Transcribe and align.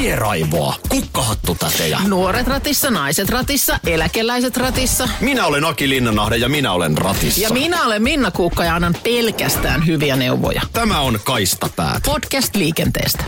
Tieraivoa, 0.00 0.74
kukkahattutätejä. 0.88 1.98
Nuoret 2.08 2.46
ratissa, 2.46 2.90
naiset 2.90 3.28
ratissa, 3.28 3.78
eläkeläiset 3.86 4.56
ratissa. 4.56 5.08
Minä 5.20 5.46
olen 5.46 5.64
Aki 5.64 5.88
Linnanahde 5.88 6.36
ja 6.36 6.48
minä 6.48 6.72
olen 6.72 6.98
ratissa. 6.98 7.40
Ja 7.40 7.50
minä 7.50 7.86
olen 7.86 8.02
Minna 8.02 8.30
Kuukka 8.30 8.64
ja 8.64 8.74
annan 8.74 8.96
pelkästään 9.02 9.86
hyviä 9.86 10.16
neuvoja. 10.16 10.62
Tämä 10.72 11.00
on 11.00 11.18
Kaistapäät. 11.24 12.02
Podcast 12.04 12.56
liikenteestä. 12.56 13.24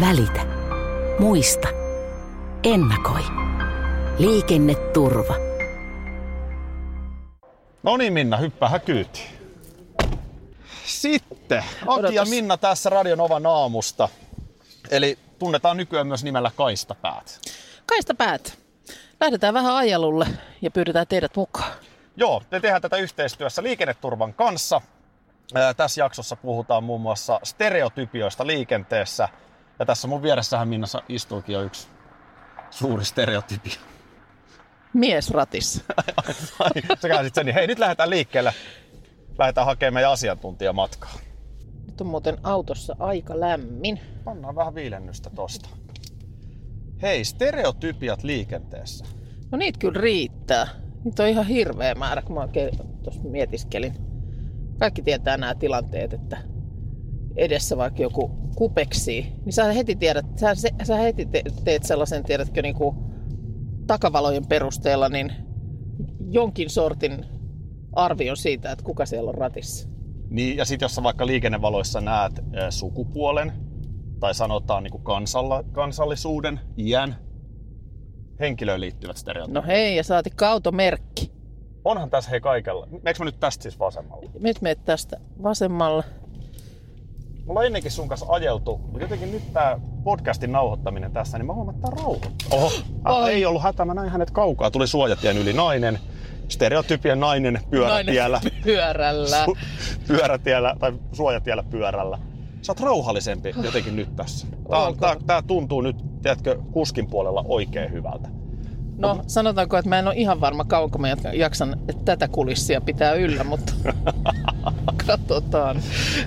Välitä. 0.00 0.46
Muista. 1.18 1.68
Ennakoi. 2.64 3.22
Liikenneturva. 4.18 5.34
No 7.82 7.96
niin 7.96 8.12
Minna, 8.12 8.36
hyppäähän 8.36 8.80
kyytiin. 8.80 9.26
Sitten, 10.84 11.64
Aki 11.86 12.14
ja. 12.14 12.24
Minna 12.24 12.56
tässä 12.56 12.90
Radionovan 12.90 13.46
aamusta. 13.46 14.08
Eli 14.90 15.18
tunnetaan 15.38 15.76
nykyään 15.76 16.06
myös 16.06 16.24
nimellä 16.24 16.50
Kaistapäät. 16.56 17.40
Kaista 17.86 18.14
päät. 18.14 18.58
Lähdetään 19.20 19.54
vähän 19.54 19.76
ajelulle 19.76 20.26
ja 20.62 20.70
pyydetään 20.70 21.06
teidät 21.06 21.36
mukaan. 21.36 21.72
Joo, 22.16 22.42
me 22.50 22.60
tehdään 22.60 22.82
tätä 22.82 22.96
yhteistyössä 22.96 23.62
liikenneturvan 23.62 24.34
kanssa. 24.34 24.80
Ää, 25.54 25.74
tässä 25.74 26.00
jaksossa 26.00 26.36
puhutaan 26.36 26.84
muun 26.84 27.00
muassa 27.00 27.40
stereotypioista 27.42 28.46
liikenteessä. 28.46 29.28
Ja 29.78 29.86
tässä 29.86 30.08
mun 30.08 30.22
vieressähän 30.22 30.68
Minna 30.68 30.86
istuukin 31.08 31.52
jo 31.52 31.62
yksi 31.62 31.88
suuri 32.70 33.04
stereotypia. 33.04 33.74
Mies 34.92 35.30
ratissa. 35.30 35.84
Sä 37.02 37.08
käänsit 37.08 37.34
sen, 37.34 37.46
niin 37.46 37.54
hei 37.54 37.66
nyt 37.66 37.78
lähdetään 37.78 38.10
liikkeelle. 38.10 38.54
Lähdetään 39.38 39.66
hakemaan 39.66 39.94
meidän 39.94 40.12
asiantuntijamatkaa. 40.12 41.25
Nyt 41.96 42.00
on 42.00 42.06
muuten 42.06 42.36
autossa 42.42 42.96
aika 42.98 43.40
lämmin. 43.40 44.00
Pannaan 44.24 44.54
vähän 44.54 44.74
viilennystä 44.74 45.30
tosta. 45.30 45.68
Hei, 47.02 47.24
stereotypiat 47.24 48.22
liikenteessä. 48.22 49.04
No 49.50 49.58
niitä 49.58 49.78
kyllä 49.78 50.00
riittää. 50.00 50.68
Niitä 51.04 51.22
on 51.22 51.28
ihan 51.28 51.46
hirveä 51.46 51.94
määrä, 51.94 52.22
kun 52.22 52.34
mä 52.34 52.40
oikein 52.40 52.70
tuossa 53.02 53.22
mietiskelin. 53.22 53.92
Kaikki 54.78 55.02
tietää 55.02 55.36
nämä 55.36 55.54
tilanteet, 55.54 56.12
että 56.12 56.38
edessä 57.36 57.76
vaikka 57.76 58.02
joku 58.02 58.30
kupeksii, 58.56 59.32
niin 59.44 59.52
sä 59.52 59.72
heti 59.72 59.96
tiedät, 59.96 60.26
sä, 60.36 60.54
sä 60.84 60.96
heti 60.96 61.26
te, 61.26 61.42
teet 61.64 61.82
sellaisen, 61.82 62.24
tiedätkö, 62.24 62.62
niin 62.62 62.74
kuin 62.74 62.96
takavalojen 63.86 64.46
perusteella, 64.46 65.08
niin 65.08 65.32
jonkin 66.30 66.70
sortin 66.70 67.24
arvion 67.92 68.36
siitä, 68.36 68.72
että 68.72 68.84
kuka 68.84 69.06
siellä 69.06 69.28
on 69.28 69.34
ratissa. 69.34 69.95
Niin, 70.30 70.56
ja 70.56 70.64
sitten 70.64 70.84
jos 70.84 70.94
sä 70.94 71.02
vaikka 71.02 71.26
liikennevaloissa 71.26 72.00
näet 72.00 72.38
ö, 72.38 72.70
sukupuolen, 72.70 73.52
tai 74.20 74.34
sanotaan 74.34 74.82
niin 74.82 75.02
kansalla, 75.02 75.64
kansallisuuden, 75.72 76.60
iän, 76.78 77.16
henkilöön 78.40 78.80
liittyvät 78.80 79.16
stereotypiat. 79.16 79.64
No 79.64 79.72
hei, 79.72 79.96
ja 79.96 80.04
saatikka 80.04 80.48
automerkki. 80.50 81.32
Onhan 81.84 82.10
tässä 82.10 82.30
hei 82.30 82.40
kaikella. 82.40 82.88
Meekö 83.02 83.18
mä 83.18 83.24
nyt 83.24 83.40
tästä 83.40 83.62
siis 83.62 83.78
vasemmalle? 83.78 84.30
Nyt 84.40 84.60
meet 84.62 84.84
tästä 84.84 85.16
vasemmalle. 85.42 86.04
Mulla 87.46 87.60
on 87.60 87.66
ennenkin 87.66 87.90
sun 87.90 88.08
kanssa 88.08 88.26
ajeltu, 88.28 88.78
mutta 88.78 89.00
jotenkin 89.00 89.32
nyt 89.32 89.52
tää 89.52 89.80
podcastin 90.04 90.52
nauhoittaminen 90.52 91.12
tässä, 91.12 91.38
niin 91.38 91.46
mä 91.46 91.52
huomaan, 91.52 91.76
että 91.76 91.88
tää 91.88 91.96
rauhoittaa. 92.02 92.58
Oho, 92.58 92.70
Ai. 93.04 93.32
ei 93.32 93.46
ollut 93.46 93.62
hätä, 93.62 93.84
mä 93.84 93.94
näin 93.94 94.10
hänet 94.10 94.30
kaukaa. 94.30 94.70
Tuli 94.70 94.86
suojatien 94.86 95.38
yli 95.38 95.52
nainen, 95.52 95.98
stereotypien 96.48 97.20
nainen 97.20 97.60
pyörätiellä. 97.70 98.40
Nainen 98.42 98.62
pyörällä. 98.64 99.46
Su- 99.46 99.58
pyörätiellä 100.08 100.76
tai 100.78 100.92
suojatiellä 101.12 101.62
pyörällä. 101.62 102.18
Sä 102.62 102.72
oot 102.72 102.80
rauhallisempi 102.80 103.54
jotenkin 103.62 103.96
nyt 103.96 104.16
tässä. 104.16 104.46
Tää, 104.70 104.78
on, 104.78 104.96
tää, 104.96 105.16
tää 105.26 105.42
tuntuu 105.42 105.80
nyt, 105.80 105.96
tiedätkö, 106.22 106.58
kuskin 106.72 107.06
puolella 107.06 107.44
oikein 107.48 107.92
hyvältä. 107.92 108.28
No 108.98 109.22
sanotaanko, 109.26 109.76
että 109.76 109.88
mä 109.88 109.98
en 109.98 110.06
ole 110.06 110.14
ihan 110.16 110.40
varma 110.40 110.64
kauanko 110.64 110.98
mä 110.98 111.08
jaksan 111.32 111.76
että 111.88 112.02
tätä 112.04 112.28
kulissia 112.28 112.80
pitää 112.80 113.12
yllä, 113.12 113.44
mutta 113.44 113.72
katsotaan. 115.06 115.76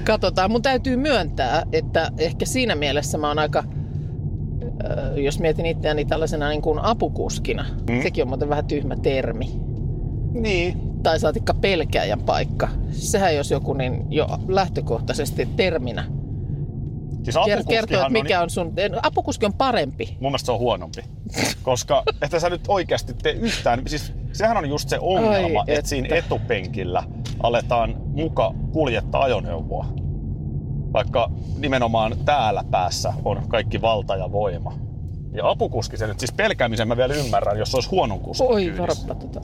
katsotaan. 0.03 0.51
Mun 0.51 0.61
täytyy 0.61 0.97
myöntää, 0.97 1.63
että 1.71 2.11
ehkä 2.17 2.45
siinä 2.45 2.75
mielessä 2.75 3.17
mä 3.17 3.27
oon 3.27 3.39
aika, 3.39 3.63
jos 5.15 5.39
mietin 5.39 5.65
itseäni 5.65 6.05
tällaisena 6.05 6.49
niin 6.49 6.61
kuin 6.61 6.79
apukuskina, 6.79 7.65
mm. 7.89 8.01
sekin 8.01 8.21
on 8.21 8.27
muuten 8.27 8.49
vähän 8.49 8.67
tyhmä 8.67 8.95
termi. 8.95 9.68
Niin. 10.33 10.89
Tai 11.03 11.19
saatikka 11.19 11.53
pelkääjän 11.53 12.19
paikka. 12.19 12.67
Sehän 12.91 13.35
jos 13.35 13.51
joku, 13.51 13.73
niin 13.73 14.05
jo 14.09 14.27
lähtökohtaisesti 14.47 15.45
terminä. 15.55 16.05
Siis 17.23 17.35
kertoo, 17.67 17.97
että 17.97 18.09
mikä 18.09 18.39
on... 18.39 18.43
on 18.43 18.49
sun... 18.49 18.73
Apukuski 19.03 19.45
on 19.45 19.53
parempi. 19.53 20.17
Mun 20.19 20.31
mielestä 20.31 20.45
se 20.45 20.51
on 20.51 20.59
huonompi. 20.59 21.01
Koska 21.63 22.03
että 22.21 22.39
sä 22.39 22.49
nyt 22.49 22.61
oikeasti 22.67 23.13
tee 23.13 23.31
yhtään... 23.31 23.81
Siis 23.87 24.13
sehän 24.31 24.57
on 24.57 24.69
just 24.69 24.89
se 24.89 24.97
ongelma, 25.01 25.59
Ai 25.59 25.63
että. 25.67 25.79
että 25.79 25.89
siinä 25.89 26.15
etupenkillä 26.15 27.03
aletaan 27.43 27.95
muka 28.05 28.53
kuljettaa 28.71 29.21
ajoneuvoa. 29.21 29.85
Vaikka 30.93 31.31
nimenomaan 31.57 32.15
täällä 32.25 32.63
päässä 32.71 33.13
on 33.25 33.43
kaikki 33.47 33.81
valta 33.81 34.15
ja 34.15 34.31
voima. 34.31 34.73
Ja 35.33 35.49
apukuski 35.49 35.97
se 35.97 36.07
nyt, 36.07 36.19
siis 36.19 36.31
pelkäämisen 36.31 36.87
mä 36.87 36.97
vielä 36.97 37.13
ymmärrän, 37.13 37.57
jos 37.57 37.71
se 37.71 37.77
olisi 37.77 37.89
huonon 37.89 38.19
kuskin 38.19 38.47
Oi, 38.47 38.77
varoppa 38.77 39.15
tota. 39.15 39.41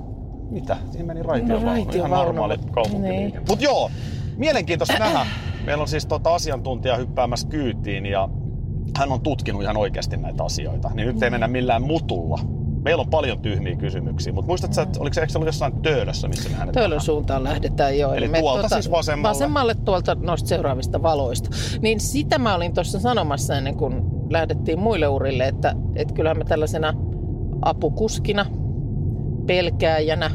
Mitä? 0.56 0.78
Siinä 0.92 1.06
meni 1.06 1.24
raitiovaunu. 1.24 1.66
No, 1.66 1.72
Ihan 1.74 1.86
raitiovaunu. 1.86 2.16
normaali 2.16 2.58
kaupunkiliikenne. 2.72 3.42
Mut 3.50 3.62
joo, 3.62 3.92
mielenkiintoista 4.38 5.00
nähdä. 5.00 5.26
Meillä 5.66 5.82
on 5.82 5.88
siis 5.88 6.06
tota 6.06 6.36
asiantuntija 6.36 6.98
hyppäämässä 6.98 7.48
kyytiin 7.48 8.06
ja 8.06 8.30
hän 8.98 9.12
on 9.12 9.22
tutkinut 9.22 9.64
ihan 9.64 9.78
oikeasti 9.78 10.18
näitä 10.18 10.44
asioita. 10.44 10.92
Niin 10.94 11.08
nyt 11.08 11.24
ei 11.24 11.30
mennä 11.30 11.48
millään 11.48 11.82
mutulla. 11.82 12.40
Meillä 12.84 13.02
on 13.02 13.10
paljon 13.10 13.40
tyhmiä 13.40 13.76
kysymyksiä, 13.76 14.34
mutta 14.34 14.48
muistatko, 14.48 14.82
että 14.82 15.00
oliko 15.00 15.14
se, 15.14 15.22
eikö 15.22 15.32
se 15.32 15.38
ollut 15.38 15.48
jossain 15.48 15.82
töölössä, 15.82 16.28
missä 16.28 16.50
me 16.50 16.56
hänet 16.56 16.74
Töölön 16.74 17.02
suuntaan 17.02 17.44
lähdetään 17.44 18.00
jo. 18.00 18.14
Eli 18.14 18.28
me 18.28 18.40
tuolta 18.40 18.70
siis 18.70 18.92
vasemmalle. 18.92 19.36
Vasemmalle 19.36 19.76
tuolta 19.76 20.16
noista 20.16 20.50
seuraavista 20.50 21.04
valoista. 21.04 21.50
Niin 21.82 22.00
sitä 22.00 22.40
mä 22.40 22.56
olin 22.56 22.74
tuossa 22.74 23.00
sanomassa 23.00 23.58
ennen 23.58 23.78
kuin 23.78 24.02
lähdettiin 24.30 24.80
muille 24.80 25.08
urille, 25.08 25.48
että, 25.48 25.76
että 25.96 26.14
kyllähän 26.14 26.38
me 26.38 26.44
tällaisena 26.46 26.94
apukuskina, 27.62 28.46
pelkääjänä, 29.48 30.32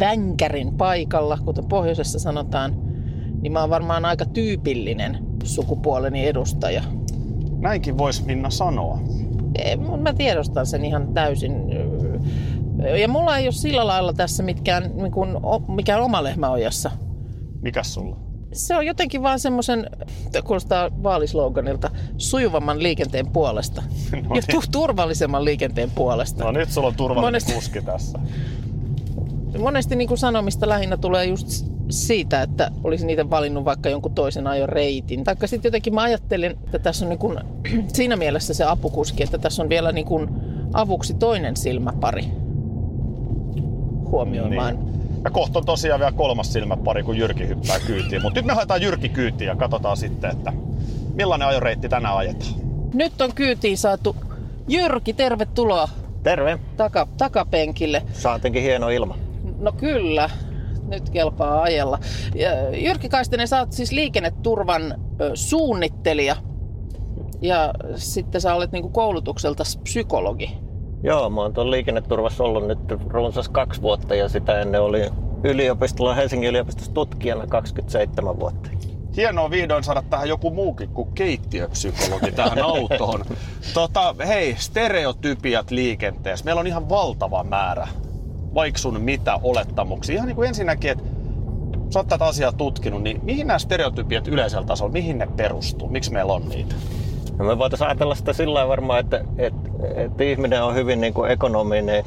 vänkärin 0.00 0.76
paikalla, 0.76 1.38
kuten 1.44 1.64
pohjoisessa 1.68 2.18
sanotaan, 2.18 2.72
niin 3.40 3.52
mä 3.52 3.60
oon 3.60 3.70
varmaan 3.70 4.04
aika 4.04 4.24
tyypillinen 4.24 5.18
sukupuoleni 5.44 6.26
edustaja. 6.26 6.82
Näinkin 7.58 7.98
voisi 7.98 8.24
Minna 8.24 8.50
sanoa. 8.50 8.98
Ei, 9.58 9.76
Mä 9.76 10.12
tiedostan 10.12 10.66
sen 10.66 10.84
ihan 10.84 11.14
täysin. 11.14 11.52
Ja 13.00 13.08
mulla 13.08 13.38
ei 13.38 13.46
ole 13.46 13.52
sillä 13.52 13.86
lailla 13.86 14.12
tässä 14.12 14.42
mitkään, 14.42 14.82
niin 14.82 15.12
mikään 15.68 16.02
oma 16.02 16.22
lehmä 16.24 16.50
ojassa. 16.50 16.90
Mikäs 17.62 17.94
sulla? 17.94 18.25
Se 18.56 18.76
on 18.76 18.86
jotenkin 18.86 19.22
vaan 19.22 19.40
semmoisen, 19.40 19.90
kuulostaa 20.44 20.90
vaalisloganilta, 21.02 21.90
sujuvamman 22.18 22.82
liikenteen 22.82 23.26
puolesta. 23.26 23.82
No 24.12 24.18
ja 24.18 24.22
niin. 24.28 24.42
tu- 24.50 24.70
turvallisemman 24.72 25.44
liikenteen 25.44 25.90
puolesta. 25.90 26.44
No 26.44 26.52
nyt 26.52 26.70
sulla 26.72 26.88
on 26.88 26.94
turvallinen 26.94 27.42
Monesti- 27.42 27.52
kuski 27.54 27.82
tässä. 27.82 28.18
Monesti 29.58 29.96
niin 29.96 30.08
kuin 30.08 30.18
sanomista 30.18 30.68
lähinnä 30.68 30.96
tulee 30.96 31.24
just 31.24 31.66
siitä, 31.90 32.42
että 32.42 32.70
olisi 32.84 33.06
niitä 33.06 33.30
valinnut 33.30 33.64
vaikka 33.64 33.88
jonkun 33.88 34.14
toisen 34.14 34.46
ajon 34.46 34.68
reitin. 34.68 35.24
Taikka 35.24 35.46
sitten 35.46 35.68
jotenkin 35.68 35.94
mä 35.94 36.02
ajattelin, 36.02 36.50
että 36.50 36.78
tässä 36.78 37.04
on 37.04 37.08
niin 37.08 37.18
kuin, 37.18 37.38
siinä 37.96 38.16
mielessä 38.16 38.54
se 38.54 38.64
apukuski, 38.64 39.22
että 39.22 39.38
tässä 39.38 39.62
on 39.62 39.68
vielä 39.68 39.92
niin 39.92 40.06
kuin 40.06 40.28
avuksi 40.72 41.14
toinen 41.14 41.56
silmäpari 41.56 42.24
huomioimaan. 44.10 44.74
Niin. 44.74 44.96
Ja 45.26 45.30
kohta 45.30 45.58
on 45.58 45.64
tosiaan 45.64 46.00
vielä 46.00 46.12
kolmas 46.12 46.52
silmäpari, 46.52 47.02
kun 47.02 47.18
Jyrki 47.18 47.48
hyppää 47.48 47.80
kyytiin. 47.86 48.22
Mutta 48.22 48.40
nyt 48.40 48.46
me 48.46 48.52
haetaan 48.52 48.82
Jyrki 48.82 49.08
kyytiin 49.08 49.48
ja 49.48 49.56
katsotaan 49.56 49.96
sitten, 49.96 50.30
että 50.30 50.52
millainen 51.14 51.48
ajoreitti 51.48 51.88
tänään 51.88 52.16
ajetaan. 52.16 52.54
Nyt 52.94 53.20
on 53.20 53.32
kyytiin 53.34 53.78
saatu 53.78 54.16
Jyrki, 54.68 55.12
tervetuloa 55.12 55.88
Terve. 56.22 56.58
taka, 56.76 57.08
takapenkille. 57.16 58.02
Saatinkin 58.12 58.62
hieno 58.62 58.88
ilma. 58.88 59.16
No 59.58 59.72
kyllä, 59.72 60.30
nyt 60.88 61.10
kelpaa 61.10 61.62
ajella. 61.62 61.98
Ja 62.34 62.76
Jyrki 62.76 63.08
Kaistinen, 63.08 63.48
sä 63.48 63.58
oot 63.58 63.72
siis 63.72 63.92
liikenneturvan 63.92 64.94
suunnittelija 65.34 66.36
ja 67.40 67.74
sitten 67.96 68.40
sä 68.40 68.54
olet 68.54 68.72
niinku 68.72 68.88
koulutukselta 68.88 69.64
psykologi. 69.82 70.58
Joo, 71.02 71.30
mä 71.30 71.40
oon 71.40 71.52
tuon 71.52 71.70
liikenneturvassa 71.70 72.44
ollut 72.44 72.66
nyt 72.66 72.78
runsas 73.08 73.48
kaksi 73.48 73.82
vuotta 73.82 74.14
ja 74.14 74.28
sitä 74.28 74.60
ennen 74.60 74.82
oli 74.82 75.10
yliopistolla 75.44 76.14
Helsingin 76.14 76.48
yliopistossa 76.48 76.92
tutkijana 76.92 77.46
27 77.46 78.40
vuotta. 78.40 78.70
Hienoa 79.16 79.50
vihdoin 79.50 79.84
saada 79.84 80.02
tähän 80.10 80.28
joku 80.28 80.50
muukin 80.50 80.88
kuin 80.88 81.12
keittiöpsykologi 81.14 82.32
tähän 82.32 82.58
autoon. 82.74 83.24
Tota, 83.74 84.14
hei, 84.26 84.54
stereotypiat 84.58 85.70
liikenteessä. 85.70 86.44
Meillä 86.44 86.60
on 86.60 86.66
ihan 86.66 86.88
valtava 86.88 87.44
määrä. 87.44 87.88
Vaikka 88.54 88.78
sun 88.78 89.00
mitä 89.00 89.40
olettamuksia. 89.42 90.14
Ihan 90.14 90.26
niin 90.26 90.36
kuin 90.36 90.48
ensinnäkin, 90.48 90.90
että 90.90 91.04
sä 91.90 91.98
oot 91.98 92.08
tätä 92.08 92.24
asiaa 92.24 92.52
tutkinut, 92.52 93.02
niin 93.02 93.20
mihin 93.24 93.46
nämä 93.46 93.58
stereotypiat 93.58 94.28
yleisellä 94.28 94.66
tasolla, 94.66 94.92
mihin 94.92 95.18
ne 95.18 95.28
perustuu? 95.36 95.88
Miksi 95.88 96.12
meillä 96.12 96.32
on 96.32 96.48
niitä? 96.48 96.74
No 97.38 97.44
me 97.44 97.58
voitaisiin 97.58 97.88
ajatella 97.88 98.14
sitä 98.14 98.32
sillä 98.32 98.68
varmaan, 98.68 99.00
että, 99.00 99.24
että, 99.38 99.70
että 99.94 100.24
ihminen 100.24 100.62
on 100.62 100.74
hyvin 100.74 101.00
niin 101.00 101.14
kuin 101.14 101.30
ekonominen, 101.30 102.04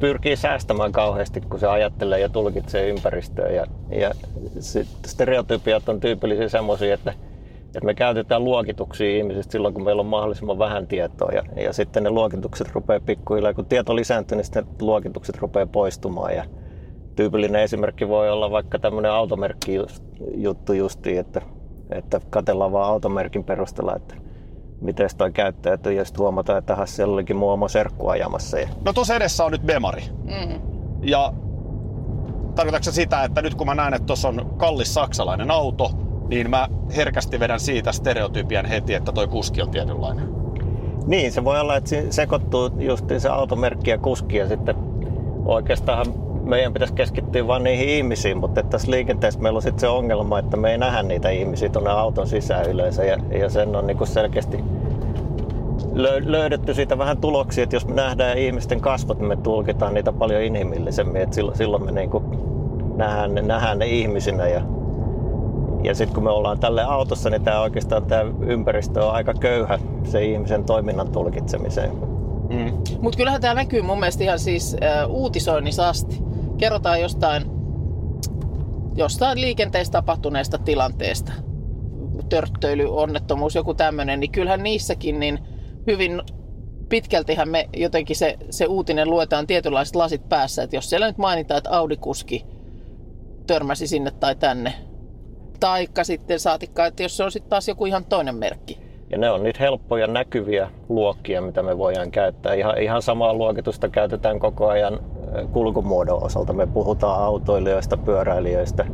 pyrkii 0.00 0.36
säästämään 0.36 0.92
kauheasti, 0.92 1.40
kun 1.40 1.60
se 1.60 1.66
ajattelee 1.66 2.20
ja 2.20 2.28
tulkitsee 2.28 2.88
ympäristöä. 2.88 3.48
Ja, 3.48 3.66
ja 3.90 4.10
stereotypiat 5.06 5.88
on 5.88 6.00
tyypillisiä 6.00 6.48
semmoisia, 6.48 6.94
että, 6.94 7.14
että 7.66 7.84
me 7.84 7.94
käytetään 7.94 8.44
luokituksia 8.44 9.16
ihmisistä 9.16 9.52
silloin, 9.52 9.74
kun 9.74 9.84
meillä 9.84 10.00
on 10.00 10.06
mahdollisimman 10.06 10.58
vähän 10.58 10.86
tietoa. 10.86 11.30
Ja, 11.32 11.42
ja 11.62 11.72
sitten 11.72 12.02
ne 12.02 12.10
luokitukset 12.10 12.68
rupeaa 12.72 13.00
pikkuhiljaa, 13.00 13.54
kun 13.54 13.66
tieto 13.66 13.96
lisääntyy, 13.96 14.36
niin 14.36 14.44
sitten 14.44 14.66
luokitukset 14.80 15.38
rupeaa 15.38 15.66
poistumaan. 15.66 16.34
Ja 16.34 16.44
tyypillinen 17.16 17.62
esimerkki 17.62 18.08
voi 18.08 18.30
olla 18.30 18.50
vaikka 18.50 18.78
tämmöinen 18.78 19.10
automerkki 19.10 19.78
juttu 20.34 20.72
justiin, 20.72 21.18
että, 21.18 21.42
että 21.90 22.20
katellaan 22.30 22.72
vaan 22.72 22.90
automerkin 22.90 23.44
perusteella, 23.44 23.96
että 23.96 24.27
miten 24.80 25.08
toi 25.16 25.32
käyttäytyy 25.32 25.92
ja 25.92 26.04
sitten 26.04 26.22
huomataan, 26.22 26.58
että 26.58 26.76
siellä 26.84 27.14
olikin 27.14 27.36
muu 27.36 27.50
oma 27.50 27.68
serkku 27.68 28.08
ajamassa. 28.08 28.58
Ja... 28.58 28.68
No 28.84 28.92
tuossa 28.92 29.16
edessä 29.16 29.44
on 29.44 29.52
nyt 29.52 29.62
Bemari. 29.62 30.02
Mm. 30.24 30.60
Ja 31.02 31.32
tarkoitatko 32.54 32.84
se 32.84 32.92
sitä, 32.92 33.24
että 33.24 33.42
nyt 33.42 33.54
kun 33.54 33.66
mä 33.66 33.74
näen, 33.74 33.94
että 33.94 34.06
tuossa 34.06 34.28
on 34.28 34.54
kallis 34.56 34.94
saksalainen 34.94 35.50
auto, 35.50 35.90
niin 36.28 36.50
mä 36.50 36.68
herkästi 36.96 37.40
vedän 37.40 37.60
siitä 37.60 37.92
stereotypian 37.92 38.66
heti, 38.66 38.94
että 38.94 39.12
toi 39.12 39.26
kuski 39.26 39.62
on 39.62 39.70
tietynlainen. 39.70 40.28
Niin, 41.06 41.32
se 41.32 41.44
voi 41.44 41.60
olla, 41.60 41.76
että 41.76 41.90
se 41.90 42.06
sekoittuu 42.10 42.70
just 42.78 43.04
se 43.18 43.28
automerkki 43.28 43.90
ja 43.90 43.98
kuski 43.98 44.36
ja 44.36 44.48
sitten 44.48 44.76
oikeastaan 45.44 46.06
meidän 46.48 46.72
pitäisi 46.72 46.94
keskittyä 46.94 47.46
vain 47.46 47.64
niihin 47.64 47.88
ihmisiin, 47.88 48.36
mutta 48.36 48.60
että 48.60 48.70
tässä 48.70 48.90
liikenteessä 48.90 49.40
meillä 49.40 49.56
on 49.56 49.62
sitten 49.62 49.80
se 49.80 49.88
ongelma, 49.88 50.38
että 50.38 50.56
me 50.56 50.70
ei 50.70 50.78
nähdä 50.78 51.02
niitä 51.02 51.30
ihmisiä 51.30 51.68
tuonne 51.68 51.90
auton 51.90 52.26
sisään 52.26 52.70
yleensä 52.70 53.04
ja, 53.04 53.18
ja 53.38 53.50
sen 53.50 53.76
on 53.76 53.86
niin 53.86 54.06
selkeästi 54.06 54.64
löydetty 56.24 56.74
siitä 56.74 56.98
vähän 56.98 57.18
tuloksia, 57.18 57.64
että 57.64 57.76
jos 57.76 57.86
me 57.86 57.94
nähdään 57.94 58.38
ihmisten 58.38 58.80
kasvot, 58.80 59.18
niin 59.18 59.28
me 59.28 59.36
tulkitaan 59.36 59.94
niitä 59.94 60.12
paljon 60.12 60.42
inhimillisemmin, 60.42 61.22
että 61.22 61.34
silloin, 61.34 61.56
silloin 61.56 61.84
me 61.84 61.92
niin 61.92 62.10
nähdään, 62.96 63.34
nähdään 63.46 63.78
ne 63.78 63.86
ihmisinä 63.86 64.48
ja, 64.48 64.62
ja 65.84 65.94
sitten 65.94 66.14
kun 66.14 66.24
me 66.24 66.30
ollaan 66.30 66.58
tälle 66.58 66.84
autossa, 66.84 67.30
niin 67.30 67.44
tämä 67.44 67.60
oikeastaan 67.60 68.06
tämä 68.06 68.24
ympäristö 68.40 69.04
on 69.06 69.12
aika 69.12 69.34
köyhä 69.34 69.78
se 70.04 70.24
ihmisen 70.24 70.64
toiminnan 70.64 71.08
tulkitsemiseen. 71.08 71.90
Mm. 72.48 72.72
Mutta 73.00 73.16
kyllähän 73.16 73.40
tämä 73.40 73.54
näkyy 73.54 73.82
mun 73.82 74.00
mielestä 74.00 74.24
ihan 74.24 74.38
siis 74.38 74.76
äh, 74.82 75.10
uutisoinnissa 75.10 75.88
asti 75.88 76.27
kerrotaan 76.58 77.00
jostain, 77.00 77.42
jostain 78.94 79.40
liikenteessä 79.40 79.92
tapahtuneesta 79.92 80.58
tilanteesta, 80.58 81.32
törttöily, 82.28 82.84
onnettomuus, 82.96 83.54
joku 83.54 83.74
tämmöinen, 83.74 84.20
niin 84.20 84.32
kyllähän 84.32 84.62
niissäkin 84.62 85.20
niin 85.20 85.38
hyvin 85.86 86.22
pitkältihän 86.88 87.48
me 87.48 87.68
jotenkin 87.76 88.16
se, 88.16 88.36
se 88.50 88.66
uutinen 88.66 89.10
luetaan 89.10 89.46
tietynlaiset 89.46 89.96
lasit 89.96 90.28
päässä, 90.28 90.62
että 90.62 90.76
jos 90.76 90.90
siellä 90.90 91.06
nyt 91.06 91.18
mainitaan, 91.18 91.58
että 91.58 91.70
Audi-kuski 91.70 92.44
törmäsi 93.46 93.86
sinne 93.86 94.10
tai 94.10 94.36
tänne, 94.36 94.72
taikka 95.60 96.04
sitten 96.04 96.40
saatikka, 96.40 96.86
että 96.86 97.02
jos 97.02 97.16
se 97.16 97.24
on 97.24 97.32
sitten 97.32 97.50
taas 97.50 97.68
joku 97.68 97.86
ihan 97.86 98.04
toinen 98.04 98.34
merkki. 98.34 98.78
Ja 99.10 99.18
ne 99.18 99.30
on 99.30 99.42
niitä 99.42 99.58
helppoja 99.60 100.06
näkyviä 100.06 100.70
luokkia, 100.88 101.42
mitä 101.42 101.62
me 101.62 101.78
voidaan 101.78 102.10
käyttää. 102.10 102.54
Ihan, 102.54 102.82
ihan 102.82 103.02
samaa 103.02 103.34
luokitusta 103.34 103.88
käytetään 103.88 104.40
koko 104.40 104.68
ajan 104.68 105.00
kulkumuodon 105.52 106.24
osalta. 106.24 106.52
Me 106.52 106.66
puhutaan 106.66 107.22
autoilijoista, 107.22 107.96
pyöräilijöistä, 107.96 108.84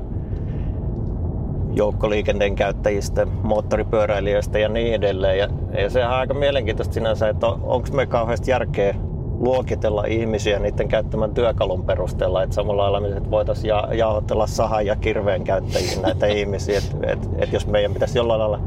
joukkoliikenteen 1.72 2.54
käyttäjistä, 2.54 3.26
moottoripyöräilijöistä 3.26 4.58
ja 4.58 4.68
niin 4.68 4.94
edelleen. 4.94 5.38
Ja, 5.38 5.48
ja 5.82 5.90
se 5.90 6.04
on 6.04 6.10
aika 6.10 6.34
mielenkiintoista 6.34 6.94
sinänsä, 6.94 7.28
että 7.28 7.46
on, 7.46 7.60
onko 7.62 7.88
me 7.92 8.06
kauheasti 8.06 8.50
järkeä 8.50 8.94
luokitella 9.38 10.04
ihmisiä 10.04 10.58
niiden 10.58 10.88
käyttämän 10.88 11.34
työkalun 11.34 11.84
perusteella, 11.84 12.42
että 12.42 12.54
samalla 12.54 12.82
lailla 12.82 13.00
me 13.00 13.30
voitaisiin 13.30 13.68
ja, 13.68 13.88
jaotella 13.92 14.46
sahan 14.46 14.86
ja 14.86 14.96
kirveen 14.96 15.44
käyttäjiin 15.44 16.02
näitä 16.02 16.26
ihmisiä, 16.40 16.78
että 16.78 17.12
et, 17.12 17.28
et 17.38 17.52
jos 17.52 17.66
meidän 17.66 17.92
pitäisi 17.92 18.18
jollain 18.18 18.40
lailla 18.40 18.60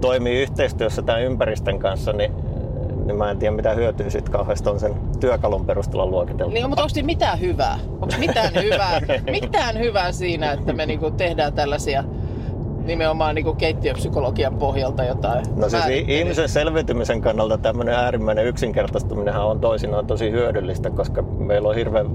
toimia 0.00 0.42
yhteistyössä 0.42 1.02
tämän 1.02 1.22
ympäristön 1.22 1.78
kanssa, 1.78 2.12
niin 2.12 2.32
niin 3.04 3.16
mä 3.16 3.30
en 3.30 3.38
tiedä 3.38 3.56
mitä 3.56 3.74
hyötyä 3.74 4.10
siitä 4.10 4.30
kauheasti 4.30 4.68
on 4.68 4.80
sen 4.80 4.94
työkalun 5.20 5.66
perusteella 5.66 6.06
luokiteltu. 6.06 6.54
Niin, 6.54 6.68
mutta 6.68 6.82
onko 6.82 6.94
mitään 7.02 7.40
hyvää? 7.40 7.78
Onko 7.90 8.14
mitään 8.18 8.52
hyvää, 8.64 9.00
mitään 9.30 9.78
hyvää 9.78 10.12
siinä, 10.12 10.52
että 10.52 10.72
me 10.72 10.86
niinku 10.86 11.10
tehdään 11.10 11.52
tällaisia 11.52 12.04
nimenomaan 12.84 13.34
niinku 13.34 13.54
keittiöpsykologian 13.54 14.54
pohjalta 14.54 15.04
jotain? 15.04 15.44
No 15.56 15.68
siis 15.68 15.84
ihmisen 16.08 16.48
selviytymisen 16.48 17.20
kannalta 17.20 17.58
tämmöinen 17.58 17.94
äärimmäinen 17.94 18.46
yksinkertaistuminen 18.46 19.36
on 19.36 19.60
toisinaan 19.60 20.06
tosi 20.06 20.30
hyödyllistä, 20.30 20.90
koska 20.90 21.22
meillä 21.22 21.68
on 21.68 21.74
hirveän 21.74 22.06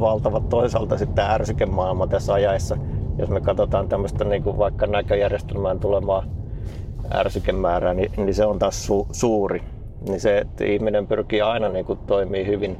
valtavat 0.00 0.48
toisaalta 0.48 0.98
sitten 0.98 1.24
ärsikemaailma 1.24 2.06
tässä 2.06 2.32
ajaessa. 2.32 2.76
Jos 3.18 3.28
me 3.28 3.40
katsotaan 3.40 3.88
tämmöistä 3.88 4.24
niin 4.24 4.58
vaikka 4.58 4.86
näköjärjestelmään 4.86 5.80
tulemaa 5.80 6.24
ärsykemäärää, 7.14 7.94
niin, 7.94 8.10
niin 8.16 8.34
se 8.34 8.46
on 8.46 8.58
taas 8.58 8.88
su- 8.88 9.06
suuri 9.12 9.62
niin 10.08 10.20
se, 10.20 10.38
että 10.38 10.64
ihminen 10.64 11.06
pyrkii 11.06 11.40
aina 11.40 11.68
niin 11.68 11.84
kuin 11.84 11.98
toimii 12.06 12.46
hyvin, 12.46 12.76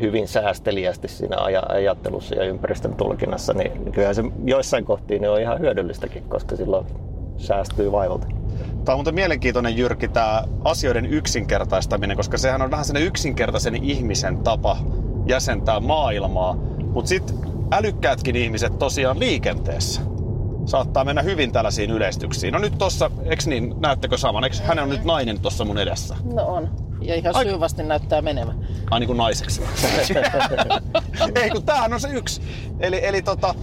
hyvin 0.00 0.28
säästeliästi 0.28 1.08
siinä 1.08 1.36
ajattelussa 1.68 2.34
ja 2.34 2.44
ympäristön 2.44 2.94
tulkinnassa, 2.94 3.52
niin, 3.52 3.92
kyllähän 3.92 4.14
se 4.14 4.24
joissain 4.44 4.84
kohtiin 4.84 5.22
niin 5.22 5.30
on 5.30 5.40
ihan 5.40 5.60
hyödyllistäkin, 5.60 6.22
koska 6.22 6.56
silloin 6.56 6.86
säästyy 7.36 7.92
vaivalta. 7.92 8.26
Tämä 8.84 8.94
on 8.94 8.98
muuten 8.98 9.14
mielenkiintoinen 9.14 9.76
Jyrki, 9.76 10.08
tämä 10.08 10.44
asioiden 10.64 11.06
yksinkertaistaminen, 11.06 12.16
koska 12.16 12.38
sehän 12.38 12.62
on 12.62 12.70
vähän 12.70 12.84
sellainen 12.84 13.08
yksinkertaisen 13.08 13.84
ihmisen 13.84 14.38
tapa 14.38 14.76
jäsentää 15.26 15.80
maailmaa, 15.80 16.54
mutta 16.92 17.08
sitten 17.08 17.36
älykkäätkin 17.72 18.36
ihmiset 18.36 18.78
tosiaan 18.78 19.20
liikenteessä 19.20 20.00
saattaa 20.66 21.04
mennä 21.04 21.22
hyvin 21.22 21.52
tällaisiin 21.52 21.90
yleistyksiin. 21.90 22.52
No 22.52 22.58
nyt 22.58 22.78
tossa, 22.78 23.10
eks 23.24 23.46
niin, 23.46 23.74
näettekö 23.78 24.18
saman? 24.18 24.44
Eks 24.44 24.60
hän 24.60 24.78
on 24.78 24.88
nyt 24.88 25.04
nainen 25.04 25.40
tuossa 25.40 25.64
mun 25.64 25.78
edessä? 25.78 26.16
No 26.32 26.46
on. 26.46 26.70
Ja 27.00 27.14
ihan 27.14 27.36
Aik... 27.36 27.48
sujuvasti 27.48 27.82
näyttää 27.82 28.22
menemään. 28.22 28.58
Ai 28.90 29.00
niin 29.00 29.06
kuin 29.06 29.16
naiseksi. 29.16 29.62
Ei 31.42 31.50
kun 31.50 31.62
tämähän 31.62 31.92
on 31.92 32.00
se 32.00 32.08
yksi. 32.08 32.42
Eli, 32.80 33.06
eli 33.06 33.22
tota, 33.22 33.54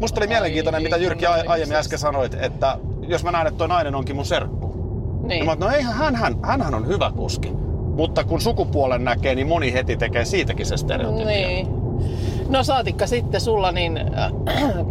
musta 0.00 0.20
oli 0.20 0.26
mielenkiintoinen, 0.26 0.82
mitä 0.82 0.96
Jyrki 0.96 1.26
aiemmin 1.26 1.76
äsken 1.76 1.98
sanoit, 1.98 2.34
että 2.34 2.78
jos 3.08 3.24
mä 3.24 3.32
näen, 3.32 3.46
että 3.46 3.58
toi 3.58 3.68
nainen 3.68 3.94
onkin 3.94 4.16
mun 4.16 4.26
serkku. 4.26 4.68
Niin. 5.26 5.46
Mä, 5.46 5.54
no 5.54 5.70
eihän 5.70 5.94
hän, 5.94 6.16
hän, 6.16 6.62
hän 6.62 6.74
on 6.74 6.86
hyvä 6.86 7.12
kuski. 7.16 7.52
Mutta 7.96 8.24
kun 8.24 8.40
sukupuolen 8.40 9.04
näkee, 9.04 9.34
niin 9.34 9.46
moni 9.46 9.72
heti 9.72 9.96
tekee 9.96 10.24
siitäkin 10.24 10.66
se 10.66 10.76
stereotypia. 10.76 11.26
Niin. 11.26 11.68
No 12.48 12.62
saatikka 12.62 13.06
sitten 13.06 13.40
sulla, 13.40 13.72
niin 13.72 13.98
äh, 13.98 14.32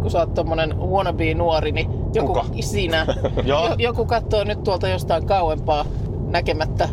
kun 0.02 0.10
sä 0.10 0.18
oot 0.18 0.34
tommonen 0.34 0.80
wannabe 0.80 1.34
nuori, 1.34 1.72
niin 1.72 1.90
joku 2.14 2.34
Kuka? 2.34 2.44
sinä, 2.60 3.06
jo, 3.44 3.74
joku 3.78 4.06
katsoo 4.06 4.44
nyt 4.44 4.64
tuolta 4.64 4.88
jostain 4.88 5.26
kauempaa 5.26 5.84
näkemättä 6.26 6.88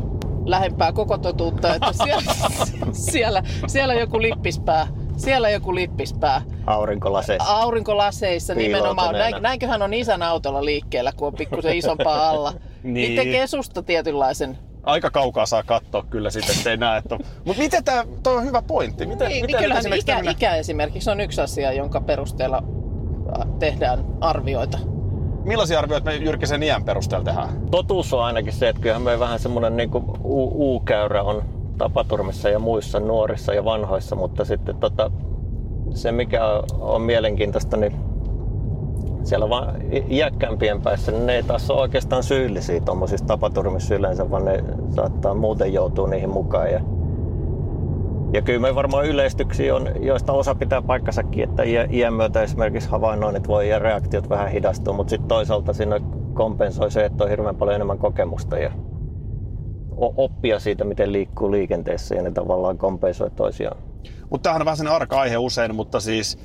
lähempää 0.45 0.91
koko 0.91 1.17
totuutta, 1.17 1.75
että 1.75 1.93
siellä, 2.03 2.33
siellä, 2.91 3.43
siellä 3.67 3.93
näin 3.93 4.21
lippispää 4.21 4.87
siellä 5.17 5.49
joku 5.49 5.75
lippispää. 5.75 6.41
Aurinkolaseissa. 6.65 7.53
Aurinkolaseissa 7.53 8.55
nimenomaan. 8.55 9.15
Näin, 9.15 9.35
näinköhän 9.41 9.81
on 9.81 9.93
isän 9.93 10.23
autolla 10.23 10.65
liikkeellä, 10.65 11.11
kun 11.11 11.27
on 11.27 11.33
pikkusen 11.33 11.77
isompaa 11.77 12.29
alla. 12.29 12.53
niin. 12.83 12.93
niin 12.93 13.15
tekee 13.15 13.47
susta 13.47 13.83
tietynlaisen 13.83 14.57
aika 14.85 15.09
kaukaa 15.09 15.45
saa 15.45 15.63
katsoa 15.63 16.05
kyllä 16.09 16.29
sitten, 16.29 16.57
ettei 16.57 16.77
näe. 16.77 16.97
Että... 16.97 17.17
Mutta 17.45 17.61
miten 17.61 17.83
tämä, 17.83 18.03
on 18.27 18.45
hyvä 18.45 18.61
pointti. 18.61 19.05
Miten, 19.05 19.27
niin, 19.29 19.45
miten 19.45 19.47
niin 19.47 19.63
kyllähän 19.63 19.93
ikä, 19.93 20.13
tämmönen... 20.13 20.31
ikä 20.31 20.55
esimerkiksi 20.55 21.09
on 21.09 21.19
yksi 21.19 21.41
asia, 21.41 21.71
jonka 21.71 22.01
perusteella 22.01 22.63
tehdään 23.59 24.05
arvioita. 24.21 24.77
Millaisia 25.43 25.79
arvioita 25.79 26.05
me 26.05 26.15
Jyrkisen 26.15 26.63
iän 26.63 26.83
perusteella 26.83 27.25
tehdään? 27.25 27.49
Totuus 27.71 28.13
on 28.13 28.23
ainakin 28.23 28.53
se, 28.53 28.69
että 28.69 28.81
kyllähän 28.81 29.01
me 29.01 29.19
vähän 29.19 29.39
semmoinen 29.39 29.77
niin 29.77 29.89
U-käyrä 30.53 31.23
on 31.23 31.43
tapaturmissa 31.77 32.49
ja 32.49 32.59
muissa 32.59 32.99
nuorissa 32.99 33.53
ja 33.53 33.65
vanhoissa, 33.65 34.15
mutta 34.15 34.45
sitten 34.45 34.77
tota, 34.77 35.11
se 35.93 36.11
mikä 36.11 36.41
on 36.79 37.01
mielenkiintoista, 37.01 37.77
niin 37.77 37.95
siellä 39.25 39.49
vaan 39.49 39.81
iäkkäämpien 40.09 40.81
päässä, 40.81 41.11
niin 41.11 41.25
ne 41.25 41.35
ei 41.35 41.43
taas 41.43 41.71
ole 41.71 41.81
oikeastaan 41.81 42.23
syyllisiä 42.23 42.81
tuommoisista 42.81 43.27
tapaturmissa 43.27 43.95
yleensä, 43.95 44.31
vaan 44.31 44.45
ne 44.45 44.63
saattaa 44.89 45.33
muuten 45.33 45.73
joutua 45.73 46.07
niihin 46.07 46.29
mukaan. 46.29 46.71
Ja, 46.71 46.81
ja 48.33 48.41
kyllä 48.41 48.59
me 48.59 48.75
varmaan 48.75 49.05
yleistyksiä 49.05 49.75
on, 49.75 49.87
joista 49.99 50.33
osa 50.33 50.55
pitää 50.55 50.81
paikkasakin, 50.81 51.49
että 51.49 51.63
iän 51.91 52.13
myötä 52.13 52.41
esimerkiksi 52.41 52.89
havainnoinnit 52.89 53.47
voi 53.47 53.69
ja 53.69 53.79
reaktiot 53.79 54.29
vähän 54.29 54.51
hidastua, 54.51 54.93
mutta 54.93 55.09
sitten 55.09 55.27
toisaalta 55.27 55.73
siinä 55.73 55.99
kompensoi 56.33 56.91
se, 56.91 57.05
että 57.05 57.23
on 57.23 57.29
hirveän 57.29 57.55
paljon 57.55 57.75
enemmän 57.75 57.97
kokemusta 57.97 58.57
ja 58.57 58.71
oppia 59.97 60.59
siitä, 60.59 60.83
miten 60.83 61.11
liikkuu 61.11 61.51
liikenteessä 61.51 62.15
ja 62.15 62.21
ne 62.21 62.31
tavallaan 62.31 62.77
kompensoi 62.77 63.31
toisiaan. 63.31 63.77
Mutta 64.29 64.43
tämähän 64.43 64.61
on 64.61 64.65
vähän 64.65 64.77
sen 64.77 64.87
arka 64.87 65.19
aihe 65.19 65.37
usein, 65.37 65.75
mutta 65.75 65.99
siis 65.99 66.37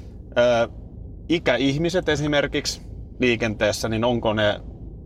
ikäihmiset 1.30 2.08
esimerkiksi 2.08 2.82
liikenteessä, 3.18 3.88
niin 3.88 4.04
onko 4.04 4.32
ne 4.32 4.60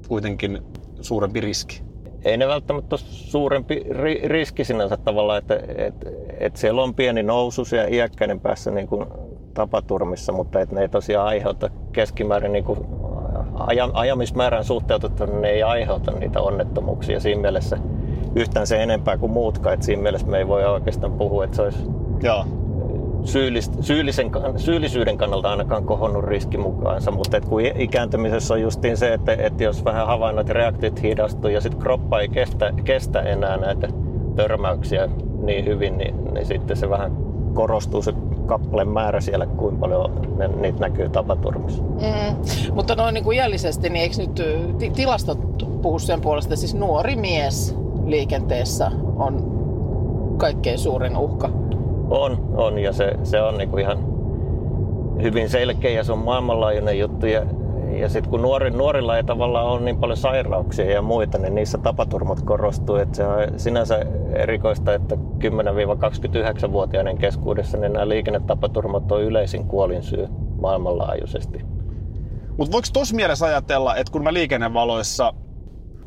kuitenkin 0.08 0.62
suurempi 1.00 1.40
riski? 1.40 1.82
ei 2.24 2.36
ne 2.36 2.48
välttämättä 2.48 2.94
ole 2.94 3.00
suurempi 3.04 3.84
ri- 3.90 4.28
riski 4.28 4.64
sinänsä 4.64 4.96
tavallaan, 4.96 5.38
että 5.38 5.60
et, 5.76 5.94
et 6.40 6.56
siellä 6.56 6.82
on 6.82 6.94
pieni 6.94 7.22
nousu 7.22 7.64
siellä 7.64 7.88
iäkkäiden 7.88 8.40
päässä 8.40 8.70
niin 8.70 8.86
kuin 8.86 9.06
tapaturmissa, 9.54 10.32
mutta 10.32 10.60
et 10.60 10.72
ne 10.72 10.80
ei 10.80 10.88
tosiaan 10.88 11.26
aiheuta 11.26 11.70
keskimäärin 11.92 12.52
niin 12.52 12.64
kuin 12.64 12.78
aja, 13.54 13.90
ajamismäärän 13.92 14.64
suhteutettuna 14.64 15.40
ne 15.40 15.48
ei 15.48 15.62
aiheuta 15.62 16.10
niitä 16.10 16.40
onnettomuuksia 16.40 17.20
siinä 17.20 17.40
mielessä 17.40 17.78
yhtään 18.34 18.66
se 18.66 18.82
enempää 18.82 19.18
kuin 19.18 19.32
muutkaan. 19.32 19.74
Et 19.74 19.82
siinä 19.82 20.02
mielessä 20.02 20.26
me 20.26 20.38
ei 20.38 20.48
voi 20.48 20.64
oikeastaan 20.64 21.12
puhua, 21.12 21.44
että 21.44 21.56
se 21.56 21.62
olisi 21.62 21.78
Joo. 22.22 22.44
Syyllis, 23.24 23.70
syyllisen, 23.80 24.30
syyllisyyden 24.56 25.18
kannalta 25.18 25.50
ainakaan 25.50 25.84
kohonnut 25.84 26.24
riski 26.24 26.58
mukaansa, 26.58 27.10
mutta 27.10 27.36
et 27.36 27.44
kun 27.44 27.60
ikääntymisessä 27.60 28.54
on 28.54 28.60
justiin 28.60 28.96
se, 28.96 29.12
että, 29.12 29.32
että 29.32 29.64
jos 29.64 29.84
vähän 29.84 30.06
havainnot 30.06 30.48
ja 30.48 30.54
reaktiot 30.54 31.02
hidastuu 31.02 31.50
ja 31.50 31.60
sitten 31.60 31.80
kroppa 31.80 32.20
ei 32.20 32.28
kestä, 32.28 32.72
kestä 32.84 33.20
enää 33.20 33.56
näitä 33.56 33.88
törmäyksiä 34.36 35.08
niin 35.42 35.64
hyvin, 35.64 35.98
niin, 35.98 36.34
niin 36.34 36.46
sitten 36.46 36.76
se 36.76 36.90
vähän 36.90 37.16
korostuu 37.54 38.02
se 38.02 38.12
kappaleen 38.46 38.88
määrä 38.88 39.20
siellä, 39.20 39.46
kuinka 39.46 39.80
paljon 39.80 40.36
ne, 40.36 40.48
niitä 40.48 40.80
näkyy 40.80 41.08
tapaturmissa. 41.08 41.82
Mm. 41.82 42.74
Mutta 42.74 42.94
noin 42.94 43.14
niin 43.14 43.24
kuin 43.24 43.36
iällisesti, 43.36 43.90
niin 43.90 44.02
eikö 44.02 44.16
nyt 44.16 44.42
ti- 44.78 44.90
tilastot 44.90 45.38
puhu 45.82 45.98
sen 45.98 46.20
puolesta, 46.20 46.56
siis 46.56 46.74
nuori 46.74 47.16
mies 47.16 47.76
liikenteessä 48.04 48.90
on 49.16 49.54
kaikkein 50.36 50.78
suurin 50.78 51.16
uhka? 51.16 51.63
On, 52.14 52.52
on 52.56 52.78
ja 52.78 52.92
se, 52.92 53.12
se 53.22 53.42
on 53.42 53.58
niinku 53.58 53.76
ihan 53.76 53.98
hyvin 55.22 55.48
selkeä 55.48 55.90
ja 55.90 56.04
se 56.04 56.12
on 56.12 56.18
maailmanlaajuinen 56.18 56.98
juttu. 56.98 57.26
Ja, 57.26 57.46
ja 57.98 58.08
sitten 58.08 58.30
kun 58.30 58.42
nuori, 58.42 58.70
nuorilla 58.70 59.16
ei 59.16 59.24
tavallaan 59.24 59.66
ole 59.66 59.80
niin 59.80 59.96
paljon 59.96 60.16
sairauksia 60.16 60.90
ja 60.90 61.02
muita, 61.02 61.38
niin 61.38 61.54
niissä 61.54 61.78
tapaturmat 61.78 62.42
korostuu. 62.42 62.96
Et 62.96 63.14
se 63.14 63.26
on 63.26 63.36
sinänsä 63.56 64.06
erikoista, 64.32 64.94
että 64.94 65.14
10-29-vuotiaiden 65.14 67.18
keskuudessa 67.18 67.78
niin 67.78 67.92
nämä 67.92 68.08
liikennetapaturmat 68.08 69.12
on 69.12 69.22
yleisin 69.22 69.64
kuolinsyy 69.64 70.28
maailmanlaajuisesti. 70.60 71.58
Mutta 72.58 72.72
voiko 72.72 72.88
tuossa 72.92 73.16
mielessä 73.16 73.46
ajatella, 73.46 73.96
että 73.96 74.12
kun 74.12 74.22
mä 74.22 74.32
liikennevaloissa, 74.32 75.34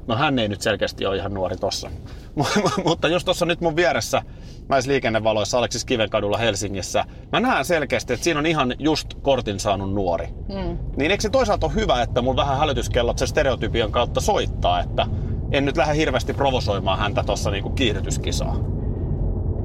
no 0.07 0.15
hän 0.15 0.39
ei 0.39 0.47
nyt 0.47 0.61
selkeästi 0.61 1.05
ole 1.05 1.17
ihan 1.17 1.33
nuori 1.33 1.57
tossa, 1.57 1.89
mutta 2.85 3.07
just 3.07 3.25
tuossa 3.25 3.45
nyt 3.45 3.61
mun 3.61 3.75
vieressä 3.75 4.21
näissä 4.69 4.91
liikennevaloissa 4.91 5.57
Aleksis 5.57 5.85
Kivenkadulla 5.85 6.37
Helsingissä, 6.37 7.05
mä 7.31 7.39
näen 7.39 7.65
selkeästi, 7.65 8.13
että 8.13 8.23
siinä 8.23 8.39
on 8.39 8.45
ihan 8.45 8.73
just 8.79 9.13
kortin 9.21 9.59
saanut 9.59 9.93
nuori. 9.93 10.27
Mm. 10.27 10.77
Niin 10.97 11.11
eikö 11.11 11.21
se 11.21 11.29
toisaalta 11.29 11.65
ole 11.65 11.75
hyvä, 11.75 12.01
että 12.01 12.21
mun 12.21 12.35
vähän 12.35 12.57
hälytyskellot 12.57 13.17
sen 13.17 13.27
stereotypian 13.27 13.91
kautta 13.91 14.21
soittaa, 14.21 14.79
että 14.79 15.07
en 15.51 15.65
nyt 15.65 15.77
lähde 15.77 15.95
hirveästi 15.95 16.33
provosoimaan 16.33 16.99
häntä 16.99 17.23
tuossa 17.23 17.51
niinku 17.51 17.69
kiihdytyskisaa. 17.69 18.57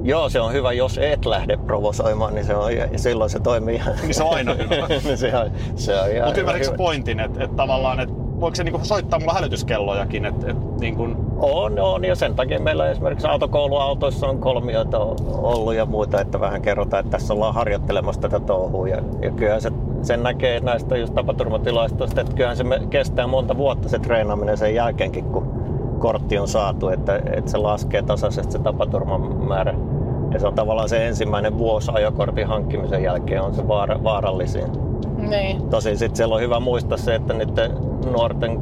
Joo, 0.03 0.29
se 0.29 0.39
on 0.39 0.53
hyvä, 0.53 0.73
jos 0.73 0.97
et 0.97 1.25
lähde 1.25 1.57
provosoimaan, 1.57 2.35
niin 2.35 2.45
se 2.45 2.55
on, 2.55 2.75
ja 2.75 2.87
silloin 2.95 3.29
se 3.29 3.39
toimii 3.39 3.75
ihan... 3.75 3.95
Niin 4.01 4.13
se 4.13 4.23
on 4.23 4.35
aina 4.35 4.53
hyvä. 4.53 4.87
niin 5.03 5.17
se 5.17 5.35
on, 5.35 5.51
se 5.75 6.01
on 6.01 6.11
ihan 6.11 6.25
Mutta 6.25 6.39
ymmärrätkö 6.39 6.75
pointin, 6.77 7.19
että, 7.19 7.43
että 7.43 7.55
tavallaan, 7.55 7.99
että 7.99 8.22
voiko 8.43 8.55
se 8.55 8.63
niinku 8.63 8.79
soittaa 8.83 9.19
mulla 9.19 9.33
hälytyskellojakin, 9.33 10.25
että, 10.25 10.51
että 10.51 10.63
niin 10.79 10.95
kuin, 10.95 11.15
On, 11.37 11.79
on, 11.79 12.05
ja 12.05 12.15
sen 12.15 12.35
takia 12.35 12.59
meillä 12.59 12.89
esimerkiksi 12.89 13.27
autokouluautoissa 13.27 14.27
on 14.27 14.37
kolmioita 14.37 14.99
ollut 15.37 15.73
ja 15.73 15.85
muita, 15.85 16.21
että 16.21 16.39
vähän 16.39 16.61
kerrotaan, 16.61 16.99
että 16.99 17.11
tässä 17.11 17.33
ollaan 17.33 17.53
harjoittelemassa 17.53 18.21
tätä 18.21 18.39
touhua. 18.39 18.87
Ja, 18.87 19.01
ja 19.21 19.31
kyllähän 19.31 19.61
se, 19.61 19.71
sen 20.01 20.23
näkee 20.23 20.59
näistä 20.59 20.97
just 20.97 21.13
tapaturmatilastoista, 21.13 22.21
että 22.21 22.33
kyllähän 22.33 22.57
se 22.57 22.63
kestää 22.89 23.27
monta 23.27 23.57
vuotta 23.57 23.89
se 23.89 23.99
treenaaminen 23.99 24.57
sen 24.57 24.75
jälkeenkin, 24.75 25.23
kun 25.23 25.47
kortti 25.99 26.37
on 26.37 26.47
saatu, 26.47 26.89
että, 26.89 27.15
että 27.15 27.51
se 27.51 27.57
laskee 27.57 28.01
tasaisesti 28.01 28.51
se 28.51 28.59
tapaturman 28.59 29.21
määrä. 29.21 29.73
Ja 30.33 30.39
se 30.39 30.47
on 30.47 30.53
tavallaan 30.53 30.89
se 30.89 31.07
ensimmäinen 31.07 31.57
vuosi 31.57 31.91
ajokortin 31.93 32.47
hankkimisen 32.47 33.03
jälkeen 33.03 33.41
on 33.41 33.55
se 33.55 33.67
vaara, 33.67 34.03
vaarallisin. 34.03 34.92
Niin. 35.29 35.69
Tosin 35.69 35.97
sitten 35.97 36.15
siellä 36.15 36.35
on 36.35 36.41
hyvä 36.41 36.59
muistaa 36.59 36.97
se, 36.97 37.15
että 37.15 37.33
niiden 37.33 37.71
nuorten 38.11 38.59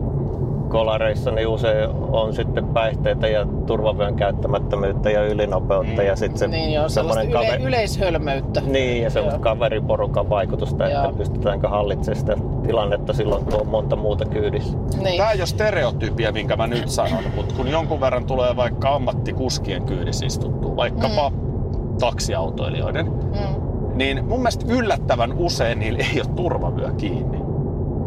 kolareissa 0.70 1.32
niin 1.32 1.48
usein 1.48 1.89
on 2.12 2.34
sitten 2.34 2.65
päihteitä 2.68 3.27
ja 3.27 3.46
turvavyön 3.65 4.15
käyttämättömyyttä 4.15 5.10
ja 5.12 5.25
ylinopeutta 5.25 6.03
ja 6.03 6.15
sitten 6.15 6.38
se 6.39 6.48
Niin 6.48 6.74
joo, 6.74 6.89
sellaista 6.89 7.22
semmoinen 7.24 7.58
yle- 7.60 7.68
yleishölmöyttä. 7.68 8.62
niin, 8.65 9.03
ja 9.03 9.10
semmoista 9.10 9.38
Joo. 9.38 9.44
kaveriporukan 9.44 10.30
vaikutusta, 10.30 10.89
Joo. 10.89 11.03
että 11.03 11.18
pystytäänkö 11.18 11.70
hallitsemaan 11.70 12.20
sitä 12.20 12.36
tilannetta 12.68 13.13
silloin, 13.13 13.46
kun 13.46 13.62
on 13.62 13.68
monta 13.68 13.96
muuta 13.96 14.25
kyydissä. 14.25 14.77
Niin. 15.03 15.18
Tämä 15.18 15.32
ei 15.32 15.39
ole 15.39 15.46
stereotypia, 15.46 16.32
minkä 16.32 16.56
mä 16.56 16.68
nyt 16.68 16.89
sanon, 16.89 17.24
mutta 17.36 17.56
kun 17.56 17.68
jonkun 17.68 18.01
verran 18.01 18.25
tulee 18.25 18.56
vaikka 18.56 18.96
ammattikuskien 18.96 19.84
kyydissä 19.84 20.25
istuttua, 20.25 20.75
vaikkapa 20.75 21.30
mm. 21.30 21.98
taksiautoilijoiden, 22.00 23.06
Mm. 23.06 23.70
Niin 24.01 24.25
mun 24.25 24.39
mielestä 24.39 24.65
yllättävän 24.70 25.34
usein 25.38 25.79
niillä 25.79 26.00
ei 26.00 26.22
ole 26.22 26.29
turvavyö 26.36 26.91
kiinni. 26.93 27.38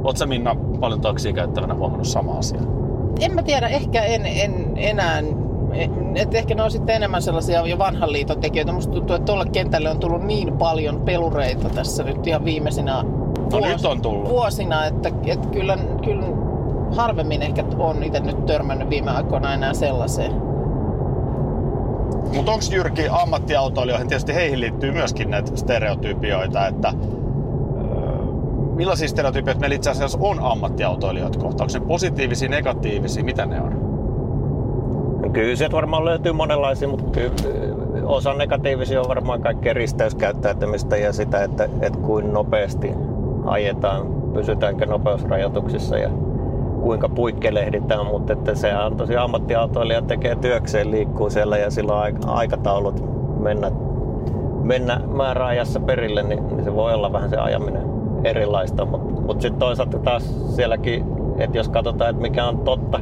Oletko 0.05 0.17
sä 0.17 0.27
Minna 0.27 0.57
paljon 0.81 1.01
taksia 1.01 1.33
käyttävänä 1.33 1.75
huomannut 1.75 2.07
sama 2.07 2.33
asia? 2.33 2.61
En 3.21 3.35
mä 3.35 3.43
tiedä, 3.43 3.69
ehkä 3.69 4.03
en, 4.03 4.27
en 4.27 4.73
enää, 4.77 5.23
että 6.15 6.39
ehkä 6.39 6.55
ne 6.55 6.63
on 6.63 6.71
sitten 6.71 6.97
enemmän 6.97 7.23
sellaisia 7.23 7.67
jo 7.67 7.79
vanhan 7.79 8.13
liiton 8.13 8.41
tekijöitä. 8.41 8.73
Musta 8.73 8.93
tuntuu, 8.93 9.17
että 9.17 9.27
tuolle 9.27 9.45
kentälle 9.53 9.91
on 9.91 10.01
tullut 10.01 10.23
niin 10.23 10.59
paljon 10.59 11.01
pelureita 11.01 11.69
tässä 11.69 12.03
nyt 12.03 12.27
ihan 12.27 12.45
viimeisinä 12.45 13.05
No 13.53 13.61
nyt 13.61 13.85
on 13.85 14.01
tullut. 14.01 14.29
vuosina, 14.29 14.85
että, 14.87 15.11
että 15.27 15.49
kyllä, 15.49 15.79
kyllä 16.05 16.25
harvemmin 16.97 17.43
ehkä 17.43 17.65
on 17.79 18.03
itse 18.03 18.21
nyt 18.21 18.47
törmännyt 18.47 18.91
viime 18.91 19.11
aikoina 19.11 19.55
enää 19.55 19.75
sellaiseen. 19.75 20.33
Mutta 22.35 22.53
onko 22.53 22.65
Jyrki 22.73 23.09
ammattiautoilijoihin, 23.11 24.09
tietysti 24.09 24.35
heihin 24.35 24.61
liittyy 24.61 24.93
myöskin 24.93 25.31
näitä 25.31 25.57
stereotypioita, 25.57 26.67
että 26.67 26.89
öö, 26.89 26.95
millaisia 28.75 29.09
stereotypioita 29.09 29.61
meillä 29.61 29.77
itse 29.77 29.91
asiassa 29.91 30.19
on 30.21 30.39
ammattiautoilijoita 30.43 31.39
kohtaan? 31.39 31.69
Onko 31.71 31.81
ne 31.81 31.87
positiivisia, 31.89 32.49
negatiivisia, 32.49 33.25
mitä 33.25 33.47
ne 33.47 33.61
on? 33.61 33.85
No 35.23 35.31
Kyllä 35.31 35.57
sieltä 35.57 35.77
varmaan 35.77 36.05
löytyy 36.05 36.33
monenlaisia, 36.33 36.89
mutta 36.89 37.21
osa 38.05 38.35
negatiivisia 38.35 39.01
on 39.01 39.09
varmaan 39.09 39.43
kaikkea 39.43 39.73
risteyskäyttäytymistä 39.73 40.97
ja 40.97 41.13
sitä, 41.13 41.43
että, 41.43 41.69
että 41.81 41.99
kuin 41.99 42.33
nopeasti 42.33 42.93
ajetaan, 43.47 44.07
pysytäänkö 44.35 44.87
nopeusrajoituksissa 44.87 45.99
ja 45.99 46.11
kuinka 46.85 47.09
puikkelehditään, 47.09 48.07
mutta 48.07 48.33
että 48.33 48.55
sehän 48.55 48.87
on 48.87 48.97
tosiaan 48.97 49.25
ammattiautoilija 49.25 50.03
tekee 50.03 50.37
työkseen, 50.37 50.91
liikkuu 50.91 51.31
siellä 51.31 51.57
ja 51.59 51.71
sillä 51.71 51.95
on 51.95 52.03
aik- 52.03 52.25
aikataulut 52.29 53.05
mennä, 53.41 53.71
mennä 54.63 55.01
määräajassa 55.17 55.81
perille, 55.81 56.23
niin, 56.23 56.49
niin 56.49 56.65
se 56.65 56.75
voi 56.75 56.95
olla 56.95 57.13
vähän 57.13 57.31
se 57.31 57.37
ajaminen 57.37 57.83
erilaista, 58.25 58.85
mutta 58.85 59.21
mut 59.21 59.41
sitten 59.41 59.59
toisaalta 59.59 59.99
taas 59.99 60.55
sielläkin, 60.57 61.05
että 61.39 61.57
jos 61.59 61.69
katsotaan, 61.69 62.11
että 62.11 62.23
mikä 62.23 62.45
on 62.49 62.59
totta, 62.59 63.01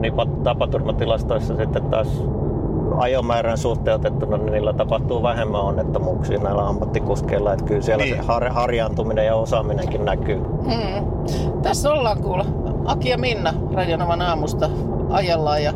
niin 0.00 0.14
pat- 0.14 0.42
tapaturmatilastoissa 0.42 1.56
sitten 1.56 1.82
taas 1.82 2.22
ajomäärän 2.98 3.58
suhteutettuna, 3.58 4.36
niin 4.36 4.52
niillä 4.52 4.72
tapahtuu 4.72 5.22
vähemmän 5.22 5.60
onnettomuuksia 5.60 6.38
näillä 6.38 6.68
ammattikuskeilla. 6.68 7.52
Että 7.52 7.64
kyllä 7.64 7.82
siellä 7.82 8.04
Niin. 8.04 8.16
se 8.16 8.22
har- 8.22 8.48
harjaantuminen 8.52 9.26
ja 9.26 9.34
osaaminenkin 9.36 10.04
näkyy. 10.04 10.36
Hmm. 10.64 11.04
Tässä 11.62 11.92
ollaan 11.92 12.22
kuulla. 12.22 12.44
Aki 12.84 13.08
ja 13.08 13.18
Minna 13.18 13.54
Radionavan 13.72 14.22
aamusta 14.22 14.70
ajellaan 15.10 15.62
ja 15.62 15.72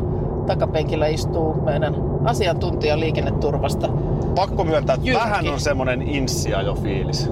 takapenkillä 0.47 1.07
istuu 1.07 1.53
meidän 1.65 1.95
asiantuntija 2.25 2.99
liikenneturvasta. 2.99 3.89
Pakko 4.35 4.63
myöntää, 4.63 4.93
että 4.95 5.07
Jyrki. 5.07 5.23
vähän 5.23 5.47
on 5.49 5.59
semmonen 5.59 6.01
inssia 6.01 6.61
jo 6.61 6.75
fiilis. 6.75 7.29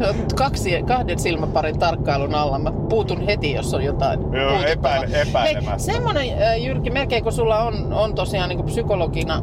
No, 0.00 0.06
Kaksi, 0.36 0.82
kahden 0.82 1.18
silmäparin 1.18 1.78
tarkkailun 1.78 2.34
alla. 2.34 2.58
Mä 2.58 2.72
puutun 2.88 3.20
heti, 3.20 3.52
jos 3.52 3.74
on 3.74 3.84
jotain 3.84 4.20
Joo, 4.32 4.50
epäile- 4.66 5.20
epäilemättä. 5.22 5.70
Hei, 5.70 5.78
semmonen 5.78 6.26
äh, 6.42 6.62
Jyrki, 6.64 6.90
melkein 6.90 7.22
kun 7.22 7.32
sulla 7.32 7.58
on, 7.58 7.92
on 7.92 8.14
tosiaan 8.14 8.48
niin 8.48 8.64
psykologina 8.64 9.42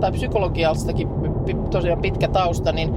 tai 0.00 0.12
psykologialstakin 0.12 1.08
pi- 1.46 1.56
tosiaan 1.70 2.02
pitkä 2.02 2.28
tausta, 2.28 2.72
niin 2.72 2.94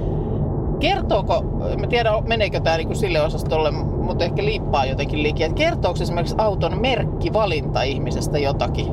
kertooko, 0.78 1.42
mä 1.80 1.86
tiedä 1.86 2.10
meneekö 2.26 2.60
tämä 2.60 2.76
niin 2.76 2.96
sille 2.96 3.20
osastolle, 3.22 3.70
mutta 4.06 4.24
ehkä 4.24 4.44
liippaa 4.44 4.84
jotenkin 4.84 5.22
liikin, 5.22 5.46
että 5.46 5.58
kertooko 5.58 5.98
esimerkiksi 6.02 6.34
auton 6.38 6.80
merkkivalinta 6.80 7.82
ihmisestä 7.82 8.38
jotakin? 8.38 8.86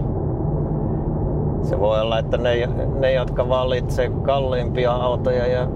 Se 1.61 1.79
voi 1.79 2.01
olla, 2.01 2.19
että 2.19 2.37
ne, 2.37 2.69
ne 2.99 3.13
jotka 3.13 3.49
valitsee 3.49 4.11
kalliimpia 4.23 4.91
autoja 4.91 5.47
ja 5.47 5.67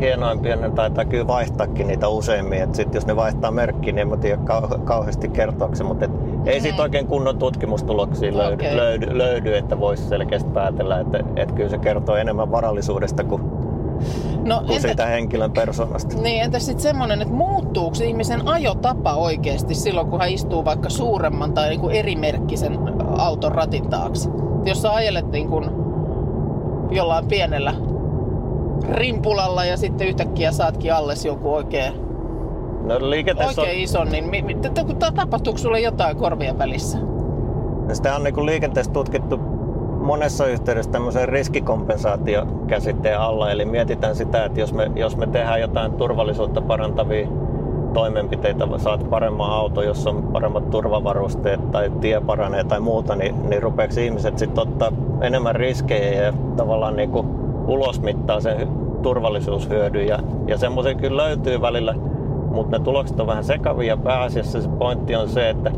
hienoimpia, 0.00 0.56
ne 0.56 0.70
taitaa 0.70 1.04
kyllä 1.04 1.26
vaihtaakin 1.26 1.86
niitä 1.86 2.08
useimmin. 2.08 2.62
Et 2.62 2.74
sit 2.74 2.94
jos 2.94 3.06
ne 3.06 3.16
vaihtaa 3.16 3.50
merkkiä, 3.50 3.92
niin 3.92 4.12
en 4.12 4.20
tiedä 4.20 4.42
kau- 4.42 4.78
kauheasti 4.84 5.28
kertooko 5.28 5.74
se, 5.74 5.84
mutta 5.84 6.04
et 6.04 6.10
ei 6.46 6.60
siitä 6.60 6.82
oikein 6.82 7.06
kunnon 7.06 7.38
tutkimustuloksia 7.38 8.36
löydy, 8.36 8.54
Okei. 8.54 8.76
löydy, 8.76 9.18
löydy 9.18 9.56
että 9.56 9.80
voisi 9.80 10.08
selkeästi 10.08 10.50
päätellä, 10.50 11.00
että 11.00 11.20
et 11.36 11.52
kyllä 11.52 11.70
se 11.70 11.78
kertoo 11.78 12.16
enemmän 12.16 12.50
varallisuudesta 12.50 13.24
kuin 13.24 13.42
No, 14.44 14.58
kuin 14.58 14.76
entä- 14.76 14.88
siitä 14.88 15.06
henkilön 15.06 15.52
persoonasta. 15.52 16.16
Niin, 16.16 16.42
entä 16.42 16.58
sitten 16.58 16.82
semmoinen, 16.82 17.22
että 17.22 17.34
muuttuuko 17.34 17.96
ihmisen 18.04 18.48
ajotapa 18.48 19.14
oikeasti 19.14 19.74
silloin, 19.74 20.06
kun 20.06 20.20
hän 20.20 20.30
istuu 20.30 20.64
vaikka 20.64 20.90
suuremman 20.90 21.52
tai 21.52 21.68
niin 21.68 21.80
kuin 21.80 21.94
erimerkkisen 21.96 22.78
auton 23.18 23.52
ratin 23.52 23.88
taakse? 23.90 24.28
Et 24.60 24.66
Jos 24.66 24.82
sä 24.82 24.92
ajelet 24.94 25.30
niin 25.30 25.48
kuin 25.48 25.70
jollain 26.90 27.26
pienellä 27.26 27.74
rimpulalla 28.90 29.64
ja 29.64 29.76
sitten 29.76 30.08
yhtäkkiä 30.08 30.52
saatkin 30.52 30.94
alles 30.94 31.24
joku 31.24 31.54
oikein, 31.54 31.92
No 32.82 33.10
liikenteessä 33.10 33.60
on, 33.60 33.66
oikein 33.66 33.84
ison, 33.84 34.08
niin 34.08 34.30
mi, 34.30 34.42
mi, 34.42 34.56
tapahtuuko 35.16 35.58
sulle 35.58 35.80
jotain 35.80 36.16
korvien 36.16 36.58
välissä? 36.58 36.98
sitä 37.92 38.16
on 38.16 38.22
niin 38.24 38.34
kuin 38.34 38.46
liikenteessä 38.46 38.92
tutkittu 38.92 39.40
monessa 40.02 40.46
yhteydessä 40.46 40.90
tämmöisen 40.90 41.28
riskikompensaatiokäsitteen 41.28 43.20
alla. 43.20 43.50
Eli 43.50 43.64
mietitään 43.64 44.16
sitä, 44.16 44.44
että 44.44 44.60
jos 44.60 44.72
me, 44.72 44.90
jos 44.96 45.16
me 45.16 45.26
tehdään 45.26 45.60
jotain 45.60 45.92
turvallisuutta 45.92 46.60
parantavia 46.60 47.28
toimenpiteitä, 47.94 48.68
saat 48.76 49.10
paremman 49.10 49.50
auto, 49.50 49.82
jos 49.82 50.06
on 50.06 50.22
paremmat 50.22 50.70
turvavarusteet 50.70 51.70
tai 51.70 51.92
tie 52.00 52.20
paranee 52.20 52.64
tai 52.64 52.80
muuta, 52.80 53.16
niin, 53.16 53.50
niin 53.50 53.62
rupeeko 53.62 54.00
ihmiset 54.00 54.38
sitten 54.38 54.62
ottaa 54.62 54.92
enemmän 55.20 55.56
riskejä 55.56 56.22
ja 56.22 56.32
tavallaan 56.56 56.96
niin 56.96 57.10
kuin 57.10 57.26
ulosmittaa 57.66 58.40
sen 58.40 58.60
hy- 58.60 59.00
turvallisuushyödyn. 59.02 60.06
Ja, 60.06 60.18
ja 60.46 60.58
semmoisia 60.58 60.94
kyllä 60.94 61.22
löytyy 61.22 61.60
välillä, 61.60 61.94
mutta 62.50 62.78
ne 62.78 62.84
tulokset 62.84 63.20
on 63.20 63.26
vähän 63.26 63.44
sekavia 63.44 63.96
pääasiassa 63.96 64.62
se 64.62 64.68
pointti 64.68 65.14
on 65.14 65.28
se, 65.28 65.50
että, 65.50 65.72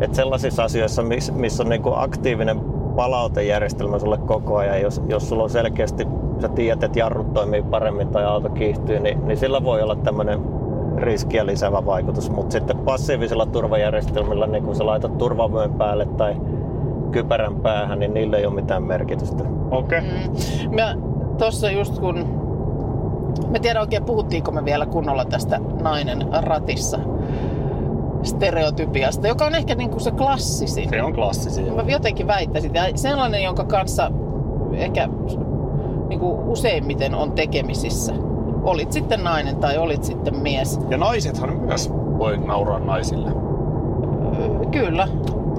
että 0.00 0.16
sellaisissa 0.16 0.64
asioissa, 0.64 1.02
missä 1.32 1.62
on 1.62 1.68
niin 1.68 1.82
kuin 1.82 1.98
aktiivinen 1.98 2.75
palautejärjestelmä 2.96 3.98
sulle 3.98 4.18
koko 4.18 4.56
ajan, 4.56 4.80
jos, 4.80 5.02
jos 5.08 5.28
sulla 5.28 5.42
on 5.42 5.50
selkeästi, 5.50 6.08
sä 6.40 6.48
tiedät, 6.48 6.82
että 6.82 6.98
jarrut 6.98 7.32
toimii 7.32 7.62
paremmin 7.62 8.08
tai 8.08 8.24
auto 8.24 8.48
kiihtyy, 8.48 9.00
niin, 9.00 9.26
niin 9.26 9.38
sillä 9.38 9.64
voi 9.64 9.82
olla 9.82 9.96
tämmöinen 9.96 10.40
riskiä 10.96 11.46
lisäävä 11.46 11.86
vaikutus. 11.86 12.30
Mutta 12.30 12.52
sitten 12.52 12.78
passiivisilla 12.78 13.46
turvajärjestelmillä, 13.46 14.46
niin 14.46 14.64
kun 14.64 14.76
sä 14.76 14.86
laitat 14.86 15.18
turvavyön 15.18 15.74
päälle 15.74 16.06
tai 16.06 16.36
kypärän 17.10 17.56
päähän, 17.56 17.98
niin 17.98 18.14
niillä 18.14 18.36
ei 18.36 18.46
ole 18.46 18.54
mitään 18.54 18.82
merkitystä. 18.82 19.44
Okei. 19.70 19.98
Okay. 19.98 20.10
Mm. 20.68 20.74
Mä 20.74 20.94
tossa 21.38 21.70
just 21.70 21.98
kun... 21.98 22.46
Mä 23.50 23.58
tiedän 23.58 23.80
oikein 23.80 24.04
puhuttiinko 24.04 24.52
me 24.52 24.64
vielä 24.64 24.86
kunnolla 24.86 25.24
tästä 25.24 25.60
nainen 25.82 26.26
ratissa 26.32 26.98
stereotypiasta, 28.26 29.28
joka 29.28 29.44
on 29.44 29.54
ehkä 29.54 29.74
niin 29.74 29.90
kuin 29.90 30.00
se 30.00 30.10
klassisin. 30.10 30.90
Se 30.90 31.02
on 31.02 31.12
klassisia. 31.12 31.72
Mä 31.72 31.82
jotenkin 31.82 32.26
väittäisin. 32.26 32.74
Ja 32.74 32.82
sellainen, 32.94 33.42
jonka 33.42 33.64
kanssa 33.64 34.10
ehkä 34.72 35.08
niin 36.08 36.20
kuin 36.20 36.40
useimmiten 36.40 37.14
on 37.14 37.32
tekemisissä. 37.32 38.12
Olit 38.62 38.92
sitten 38.92 39.24
nainen 39.24 39.56
tai 39.56 39.78
olit 39.78 40.04
sitten 40.04 40.38
mies. 40.38 40.80
Ja 40.90 40.98
naisethan 40.98 41.56
myös 41.56 41.92
voi 42.18 42.38
nauraa 42.38 42.78
naisille. 42.78 43.30
Kyllä, 44.70 45.08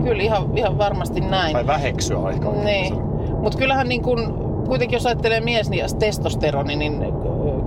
kyllä 0.03 0.24
ihan, 0.24 0.57
ihan 0.57 0.77
varmasti 0.77 1.21
näin. 1.21 1.53
Tai 1.53 1.67
väheksyä 1.67 2.17
oikein 2.17 2.65
Niin. 2.65 2.93
Mutta 3.41 3.57
kyllähän 3.57 3.89
niin 3.89 4.01
kun, 4.03 4.47
kuitenkin 4.67 4.95
jos 4.95 5.05
ajattelee 5.05 5.41
mies 5.41 5.69
niin 5.69 5.86
testosteroni, 6.00 6.75
niin 6.75 7.05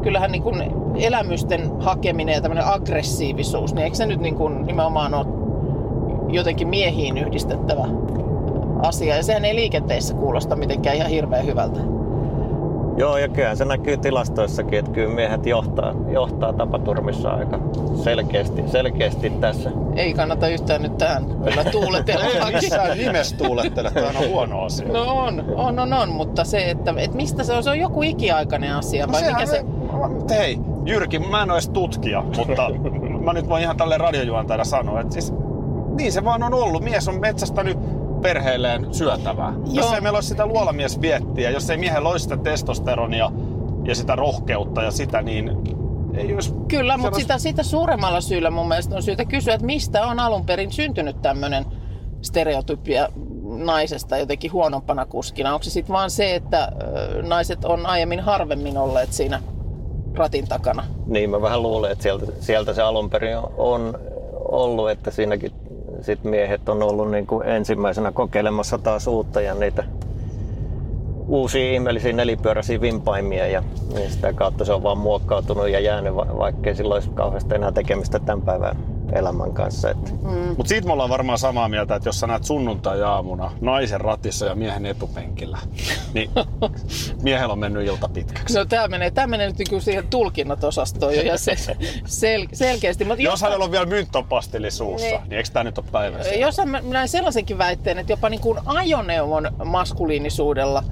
kyllähän 0.02 0.32
niin 0.32 0.42
kun 0.42 0.62
elämysten 1.00 1.80
hakeminen 1.80 2.34
ja 2.34 2.40
tämmöinen 2.40 2.66
aggressiivisuus, 2.66 3.74
niin 3.74 3.84
eikö 3.84 3.96
se 3.96 4.06
nyt 4.06 4.20
niin 4.20 4.34
kun 4.34 4.66
nimenomaan 4.66 5.14
ole 5.14 5.26
jotenkin 6.28 6.68
miehiin 6.68 7.18
yhdistettävä 7.18 7.84
asia? 8.82 9.16
Ja 9.16 9.22
sehän 9.22 9.44
ei 9.44 9.54
liikenteessä 9.54 10.14
kuulosta 10.14 10.56
mitenkään 10.56 10.96
ihan 10.96 11.10
hirveän 11.10 11.46
hyvältä. 11.46 11.80
Joo, 12.96 13.18
ja 13.18 13.28
kyllähän 13.28 13.56
se 13.56 13.64
näkyy 13.64 13.96
tilastoissakin, 13.96 14.78
että 14.78 14.90
kyllä 14.90 15.14
miehet 15.14 15.46
johtaa, 15.46 15.94
johtaa 16.08 16.52
tapaturmissa 16.52 17.30
aika 17.30 17.58
selkeästi, 18.02 18.64
selkeästi 18.66 19.30
tässä. 19.30 19.70
Ei 19.96 20.14
kannata 20.14 20.48
yhtään 20.48 20.82
nyt 20.82 20.98
tähän 20.98 21.24
kyllä 21.44 21.64
tuuletella. 21.72 22.24
Ei 22.24 22.54
missään 22.54 22.98
nimessä 22.98 23.36
tuulettele, 23.36 23.90
tämä 23.90 24.08
on 24.08 24.28
huono 24.28 24.62
asia. 24.62 24.88
No 24.88 25.02
on, 25.02 25.44
on, 25.56 25.78
on, 25.78 25.92
on, 25.92 26.08
mutta 26.08 26.44
se, 26.44 26.70
että, 26.70 26.94
että 26.96 27.16
mistä 27.16 27.44
se 27.44 27.52
on, 27.52 27.62
se 27.62 27.70
on 27.70 27.78
joku 27.78 28.02
ikiaikainen 28.02 28.74
asia 28.74 29.08
vai 29.12 29.22
mikä 29.22 29.46
se... 29.46 29.64
Hei, 30.30 30.58
Jyrki, 30.86 31.18
mä 31.18 31.42
en 31.42 31.50
ole 31.50 31.56
edes 31.56 31.68
tutkija, 31.68 32.22
mutta 32.36 32.70
mä 33.24 33.32
nyt 33.32 33.48
voin 33.48 33.62
ihan 33.62 33.76
tälle 33.76 33.98
radiojuontajana 33.98 34.64
sanoa, 34.64 35.00
että 35.00 35.12
siis 35.12 35.32
niin 35.96 36.12
se 36.12 36.24
vaan 36.24 36.42
on 36.42 36.54
ollut. 36.54 36.82
Mies 36.82 37.08
on 37.08 37.20
metsästänyt 37.20 37.78
perheelleen 38.22 38.94
syötävää. 38.94 39.52
Joo. 39.52 39.74
Jos 39.74 39.92
ei 39.92 40.00
meillä 40.00 40.16
olisi 40.16 40.28
sitä 40.28 40.46
luolamies 40.46 41.00
viettiä, 41.00 41.50
jos 41.50 41.70
ei 41.70 41.76
miehellä 41.76 42.08
olisi 42.08 42.22
sitä 42.22 42.36
testosteronia 42.36 43.30
ja 43.84 43.94
sitä 43.94 44.16
rohkeutta 44.16 44.82
ja 44.82 44.90
sitä, 44.90 45.22
niin 45.22 45.50
ei 46.14 46.34
olisi... 46.34 46.54
Kyllä, 46.68 46.96
mutta 46.96 47.08
olisi- 47.08 47.22
sitä, 47.22 47.38
sitä 47.38 47.62
suuremmalla 47.62 48.20
syyllä 48.20 48.50
mun 48.50 48.68
mielestä 48.68 48.96
on 48.96 49.02
syytä 49.02 49.24
kysyä, 49.24 49.54
että 49.54 49.66
mistä 49.66 50.06
on 50.06 50.20
alun 50.20 50.46
perin 50.46 50.72
syntynyt 50.72 51.22
tämmöinen 51.22 51.64
stereotypia 52.22 53.08
naisesta 53.42 54.18
jotenkin 54.18 54.52
huonompana 54.52 55.06
kuskina. 55.06 55.54
Onko 55.54 55.62
se 55.62 55.70
sitten 55.70 55.92
vaan 55.92 56.10
se, 56.10 56.34
että 56.34 56.72
naiset 57.22 57.64
on 57.64 57.86
aiemmin 57.86 58.20
harvemmin 58.20 58.78
olleet 58.78 59.12
siinä 59.12 59.42
ratin 60.20 60.48
takana? 60.48 60.84
Niin 61.06 61.30
mä 61.30 61.42
vähän 61.42 61.62
luulen, 61.62 61.92
että 61.92 62.02
sieltä, 62.02 62.26
sieltä 62.40 62.74
se 62.74 62.82
alun 62.82 63.10
perin 63.10 63.36
on- 63.56 63.98
ollut, 64.48 64.90
että 64.90 65.10
siinäkin 65.10 65.52
sit 66.00 66.24
miehet 66.24 66.68
on 66.68 66.82
ollut 66.82 67.10
niin 67.10 67.26
kuin 67.26 67.48
ensimmäisenä 67.48 68.12
kokeilemassa 68.12 68.78
taas 68.78 69.06
uutta 69.06 69.40
ja 69.40 69.54
niitä 69.54 69.84
uusia 71.28 71.72
ihmeellisiä 71.72 72.12
nelipyöräisiä 72.12 72.80
vimpaimia 72.80 73.46
ja 73.46 73.62
niin 73.94 74.10
sitä 74.10 74.32
kautta 74.32 74.64
se 74.64 74.72
on 74.72 74.82
vaan 74.82 74.98
muokkautunut 74.98 75.68
ja 75.68 75.80
jäänyt, 75.80 76.16
va- 76.16 76.38
vaikkei 76.38 76.74
sillä 76.74 76.94
olisi 76.94 77.10
kauheasti 77.14 77.54
enää 77.54 77.72
tekemistä 77.72 78.18
tämän 78.18 78.42
päivän 78.42 78.76
elämän 79.12 79.52
kanssa. 79.52 79.90
Että 79.90 80.10
Mutta 80.56 80.68
siitä 80.68 80.86
me 80.86 80.92
ollaan 80.92 81.10
varmaan 81.10 81.38
samaa 81.38 81.68
mieltä, 81.68 81.94
että 81.94 82.08
jos 82.08 82.20
sä 82.20 82.26
näet 82.26 82.44
sunnuntai-aamuna 82.44 83.52
naisen 83.60 84.00
ratissa 84.00 84.46
ja 84.46 84.54
miehen 84.54 84.86
etupenkillä, 84.86 85.58
niin 86.14 86.30
miehellä 87.22 87.52
on 87.52 87.58
mennyt 87.58 87.86
ilta 87.86 88.08
pitkäksi. 88.08 88.58
No 88.58 88.64
tämä 88.64 88.88
menee, 88.88 89.10
tää 89.10 89.26
menee 89.26 89.46
nyt 89.46 89.58
niinku 89.58 89.80
siihen 89.80 90.06
tulkinnat-osastoon 90.10 91.16
jo 91.16 91.22
ja 91.22 91.38
se, 91.38 91.56
sel, 92.06 92.46
selkeästi. 92.52 93.04
Mutta 93.04 93.22
Jos 93.22 93.42
hänellä 93.42 93.64
on 93.64 93.72
vielä 93.72 93.86
mynttopastilli 93.86 94.70
suussa, 94.70 95.06
Niin. 95.06 95.20
niin, 95.22 95.32
eikö 95.32 95.48
tämä 95.52 95.64
nyt 95.64 95.78
ole 95.78 95.86
päivän 95.92 96.20
Jos 96.38 96.56
mä 96.66 96.80
näen 96.80 97.08
sellaisenkin 97.08 97.58
väitteen, 97.58 97.98
että 97.98 98.12
jopa 98.12 98.28
niin 98.28 98.40
kuin 98.40 98.58
ajoneuvon 98.66 99.50
maskuliinisuudella 99.64 100.84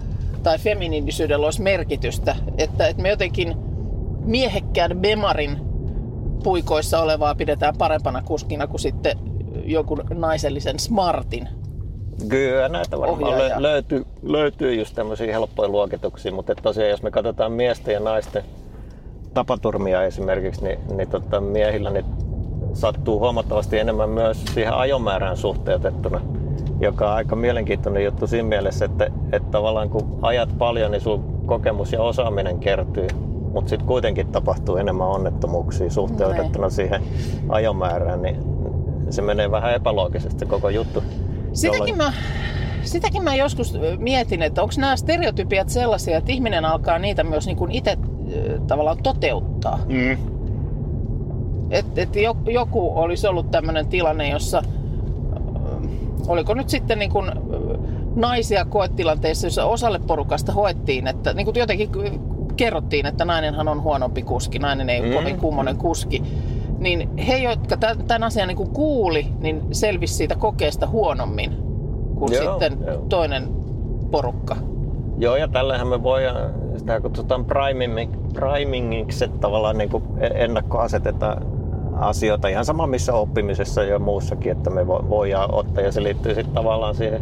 tai 0.43 0.59
feminiinisyydellä 0.59 1.45
olisi 1.47 1.63
merkitystä, 1.63 2.37
että, 2.59 2.87
että 2.87 3.03
me 3.03 3.09
jotenkin 3.09 3.55
miehekkään 4.25 4.99
Bemarin 4.99 5.68
puikoissa 6.43 7.01
olevaa 7.01 7.35
pidetään 7.35 7.75
parempana 7.79 8.23
kuskina 8.23 8.67
kuin 8.67 8.81
sitten 8.81 9.19
jonkun 9.65 10.05
naisellisen 10.15 10.79
Smartin. 10.79 11.49
Kyllä 12.29 12.69
näitä 12.69 12.99
varmaan 12.99 13.33
lö- 13.33 13.63
löytyy, 13.63 14.07
löytyy 14.23 14.75
just 14.75 14.95
tämmöisiä 14.95 15.33
helppoja 15.33 15.69
luokituksia, 15.69 16.33
mutta 16.33 16.55
tosiaan 16.55 16.91
jos 16.91 17.03
me 17.03 17.11
katsotaan 17.11 17.53
miesten 17.53 17.95
ja 17.95 18.01
naisten 18.01 18.45
tapaturmia 19.35 20.03
esimerkiksi, 20.03 20.65
niin, 20.65 20.79
niin 20.97 21.09
tota, 21.09 21.41
miehillä 21.41 21.91
niin 21.91 22.05
sattuu 22.73 23.19
huomattavasti 23.19 23.79
enemmän 23.79 24.11
myös 24.11 24.45
siihen 24.55 24.75
ajomäärään 24.75 25.37
suhteutettuna, 25.37 26.21
joka 26.81 27.09
on 27.11 27.15
aika 27.15 27.37
mielenkiintoinen 27.37 28.05
juttu 28.05 28.27
siinä 28.27 28.49
mielessä, 28.49 28.85
että, 28.85 29.11
että 29.33 29.51
tavallaan 29.51 29.91
kun 29.91 30.19
ajat 30.23 30.59
paljon, 30.59 30.91
niin 30.91 31.01
sun 31.01 31.43
kokemus 31.47 31.93
ja 31.93 32.03
osaaminen 32.03 32.59
kertyy, 32.59 33.07
mutta 33.59 33.69
sitten 33.71 33.87
kuitenkin 33.89 34.27
tapahtuu 34.29 34.77
enemmän 34.77 35.07
onnettomuuksia 35.09 35.91
suhteutettuna 35.91 36.71
siihen 36.71 37.03
ajomäärään, 37.49 38.23
niin 38.23 38.37
se 39.11 39.23
menee 39.23 39.51
vähän 39.51 39.75
epäloogisesti 39.75 40.39
se 40.39 40.47
koko 40.47 40.69
juttu. 40.69 41.03
Sitäkin 41.53 41.79
jolloin- 41.79 41.97
mä, 41.97 42.13
sitäkin 42.83 43.23
mä 43.25 43.35
joskus 43.35 43.79
mietin, 43.99 44.43
että 44.43 44.63
onko 44.63 44.75
nämä 44.79 44.97
stereotypiat 44.97 45.69
sellaisia, 45.69 46.19
että 46.19 46.33
ihminen 46.33 46.65
alkaa 46.65 46.99
niitä 46.99 47.25
myös 47.25 47.47
niin 47.47 47.57
kuin 47.57 47.71
itse 47.73 47.97
tavallaan 48.67 49.03
toteuttaa. 49.03 49.79
Mm. 49.89 50.17
että 51.71 52.01
et 52.03 52.17
jo- 52.17 52.37
joku 52.47 52.93
olisi 52.99 53.27
ollut 53.27 53.51
tämmöinen 53.51 53.87
tilanne, 53.87 54.29
jossa 54.29 54.63
oliko 56.29 56.55
nyt 56.55 56.69
sitten 56.69 56.99
niin 56.99 57.11
kuin, 57.11 57.29
ö, 57.29 57.79
naisia 58.15 58.65
koetilanteissa, 58.65 59.47
jossa 59.47 59.65
osalle 59.65 59.99
porukasta 59.99 60.53
hoettiin, 60.53 61.07
että 61.07 61.33
niin 61.35 61.45
kuin 61.45 61.59
jotenkin 61.59 61.91
kerrottiin, 62.59 63.07
että 63.07 63.25
nainenhan 63.25 63.69
on 63.69 63.83
huonompi 63.83 64.23
kuski, 64.23 64.59
nainen 64.59 64.91
ei 64.91 65.01
ole 65.01 65.09
Mm. 65.09 65.15
kovin 65.15 65.39
kummonen 65.41 65.77
kuski. 65.77 66.23
Niin 66.79 67.17
he, 67.17 67.37
jotka 67.39 67.77
tä- 67.77 67.97
tämän 68.07 68.23
asian 68.25 68.49
niin 68.49 68.57
kuin 68.57 68.71
kuuli, 68.71 69.27
niin 69.41 69.63
selvisi 69.73 70.15
siitä 70.15 70.35
kokeesta 70.37 70.87
huonommin 70.87 71.51
kuin 72.19 72.33
Joo, 72.33 72.43
sitten 72.51 72.79
joo. 72.87 72.97
toinen 73.09 73.49
porukka. 74.11 74.57
Joo, 75.19 75.37
ja 75.37 75.49
tällähän 75.49 75.89
me 75.89 76.03
voidaan, 76.03 76.51
sitä 76.77 77.01
kutsutaan 77.01 77.45
priming, 77.45 78.13
primingiksi, 78.35 79.25
että 79.25 79.39
tavallaan 79.39 79.79
niin 79.79 79.91
kuin 79.91 80.03
ennakkoasetetaan 80.35 81.47
asioita 81.97 82.49
ihan 82.49 82.65
sama 82.65 82.87
missä 82.87 83.15
oppimisessa 83.15 83.83
ja 83.83 83.99
muussakin, 83.99 84.53
että 84.53 84.71
me 84.71 84.83
vo- 84.83 85.09
voidaan 85.09 85.55
ottaa 85.55 85.85
ja 85.85 85.93
se 85.93 86.03
liittyy 86.03 86.35
sitten 86.35 86.55
tavallaan 86.55 86.95
siihen, 86.95 87.21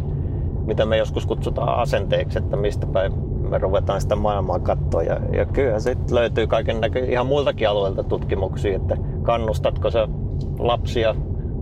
mitä 0.65 0.85
me 0.85 0.97
joskus 0.97 1.25
kutsutaan 1.25 1.79
asenteeksi, 1.79 2.37
että 2.37 2.57
mistä 2.57 2.85
päin 2.87 3.13
me 3.47 3.57
ruvetaan 3.57 4.01
sitä 4.01 4.15
maailmaa 4.15 4.59
katsoa. 4.59 5.03
Ja, 5.03 5.19
ja 5.33 5.45
kyllä 5.45 5.79
sitten 5.79 6.15
löytyy 6.15 6.47
kaiken 6.47 6.81
näkö, 6.81 6.99
ihan 7.05 7.27
muiltakin 7.27 7.69
alueilta 7.69 8.03
tutkimuksia, 8.03 8.75
että 8.75 8.97
kannustatko 9.23 9.91
sä 9.91 10.07
lapsia 10.59 11.15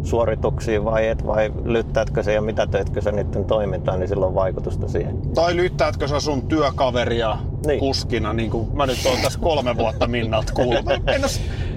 suorituksiin 0.03 0.85
vai 0.85 1.07
et, 1.07 1.25
vai 1.27 1.53
lyttäätkö 1.63 2.23
se 2.23 2.33
ja 2.33 2.41
mitä 2.41 2.67
teetkö 2.67 3.01
sä 3.01 3.11
niiden 3.11 3.45
toimintaan, 3.45 3.99
niin 3.99 4.07
sillä 4.07 4.25
on 4.25 4.35
vaikutusta 4.35 4.87
siihen. 4.87 5.21
Tai 5.35 5.55
lyttäätkö 5.55 6.07
sä 6.07 6.19
sun 6.19 6.47
työkaveria 6.47 7.37
Niin. 7.65 7.79
kuskina, 7.79 8.33
niin 8.33 8.51
kuin 8.51 8.67
mä 8.73 8.85
nyt 8.85 8.97
oon 9.05 9.17
tässä 9.23 9.39
kolme 9.39 9.77
vuotta 9.77 10.07
Minnalta 10.07 10.53
kuullut. 10.53 10.85
En 11.07 11.23
ole, 11.23 11.31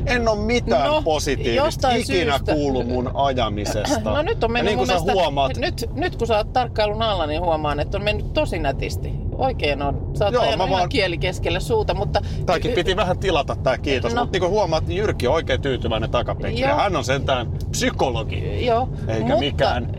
en 0.06 0.28
ole 0.28 0.38
mitään 0.40 0.86
No, 0.90 1.02
positiivista 1.02 1.90
ikinä 1.90 2.32
syystä. 2.32 2.54
kuullut 2.54 2.86
mun 2.86 3.10
ajamisesta. 3.14 4.10
No 4.14 4.22
nyt 4.22 4.44
on 4.44 4.48
ja 4.50 4.52
mennyt 4.52 4.64
niin 4.76 4.78
kuin 4.78 4.88
mun 4.88 4.98
sä 4.98 5.04
mielestä, 5.04 5.12
huomaat, 5.12 5.56
nyt, 5.56 5.90
nyt 5.94 6.16
kun 6.16 6.26
sä 6.26 6.36
oot 6.36 6.52
tarkkailun 6.52 7.02
alla, 7.02 7.26
niin 7.26 7.40
huomaan, 7.40 7.80
että 7.80 7.98
on 7.98 8.04
mennyt 8.04 8.32
tosi 8.32 8.58
nätisti. 8.58 9.12
Oikein 9.38 9.82
on. 9.82 10.10
Sä 10.18 10.24
oot 10.24 10.34
Joo, 10.34 10.56
mä 10.56 10.70
vaan- 10.70 10.88
kieli 10.88 11.18
keskelle 11.18 11.60
suuta, 11.60 11.94
mutta... 11.94 12.20
Tämäkin 12.46 12.72
piti 12.72 12.96
vähän 12.96 13.18
tilata 13.18 13.56
tää 13.56 13.78
kiitos, 13.78 14.14
No. 14.14 14.20
mutta 14.20 14.32
niin 14.32 14.40
kuin 14.40 14.50
huomaat, 14.50 14.86
niin 14.86 14.96
Jyrki 14.98 15.26
on 15.26 15.34
oikein 15.34 15.62
tyytyväinen 15.62 16.10
takapenkille. 16.10 16.66
Joo. 16.68 16.78
Hän 16.78 16.96
on 16.96 17.04
sentään 17.04 17.52
psykologi, 17.70 18.66
Joo, 18.66 18.88
eikä 19.08 19.20
mutta, 19.24 19.38
mikään 19.40 19.92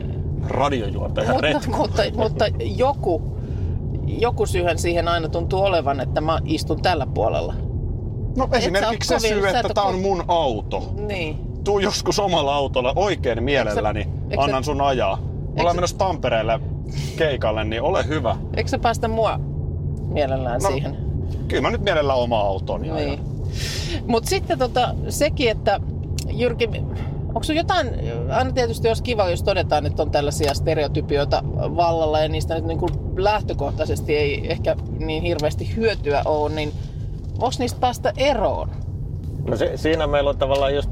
radiojuontaja 0.47 1.28
mutta, 1.32 1.41
retku. 1.47 1.78
mutta, 1.78 2.04
mutta 2.15 2.45
joku, 2.78 3.21
joku 4.08 4.45
syyhän 4.45 4.80
siihen 4.80 5.08
aina 5.08 5.30
tuntuu 5.30 5.62
olevan, 5.62 5.99
että 5.99 6.21
mä 6.21 6.39
istun 6.45 6.82
tällä 6.82 7.08
puolella. 7.13 7.54
No 8.38 8.47
esimerkiksi 8.54 9.08
se 9.19 9.28
syy, 9.28 9.47
että 9.47 9.82
ko- 9.82 9.86
on 9.88 9.99
mun 9.99 10.23
auto. 10.28 10.93
Niin. 11.08 11.38
Tuu 11.63 11.80
joskus 11.80 12.19
omalla 12.19 12.56
autolla 12.56 12.93
oikein 12.95 13.43
mielelläni. 13.43 14.04
sä- 14.04 14.41
Annan 14.41 14.63
sun 14.63 14.82
ajaa. 14.82 15.15
sä- 15.15 15.21
Ollaan 15.60 15.75
menossa 15.75 15.97
Tampereelle 15.97 16.60
keikalle, 17.17 17.63
niin 17.63 17.82
ole 17.82 18.08
hyvä. 18.08 18.38
Eikö 18.58 18.69
sä 18.69 18.80
päästä 18.80 19.08
mua 19.08 19.39
mielellään 20.08 20.62
No, 20.62 20.69
siihen? 20.69 20.97
Kyllä 21.47 21.62
mä 21.62 21.71
nyt 21.71 21.82
mielellään 21.82 22.19
oma 22.19 22.39
autoni 22.39 22.91
ajan. 22.91 23.10
Niin. 23.10 23.19
Mutta 24.08 24.30
sitten 24.30 24.60
tota, 24.60 24.95
sekin, 25.10 25.52
että 25.52 25.80
Jyrki, 26.30 26.69
onko 27.28 27.41
jotain, 27.56 27.89
aina 28.32 28.52
tietysti 28.52 28.88
olisi 28.88 29.04
kiva, 29.04 29.30
jos 29.30 29.43
todetaan, 29.43 29.86
että 29.86 30.02
on 30.02 30.12
tällaisia 30.12 30.54
stereotypioita 30.54 31.43
vallalla 31.56 32.19
ja 32.19 32.30
niistä 32.30 32.56
nyt 32.56 32.65
niin 32.65 32.78
kuin 32.80 32.91
lähtökohtaisesti 33.17 34.15
ei 34.15 34.52
ehkä 34.52 34.75
niin 34.99 35.23
hirveästi 35.23 35.75
hyötyä 35.75 36.21
ole, 36.25 36.56
niin 36.56 36.71
onko 37.34 37.56
niistä 37.60 37.80
päästä 37.80 38.13
eroon? 38.17 38.69
No 39.47 39.58
se, 39.58 39.71
siinä 39.75 40.08
meillä 40.08 40.30
on 40.30 40.38
tavallaan 40.38 40.75
just 40.75 40.89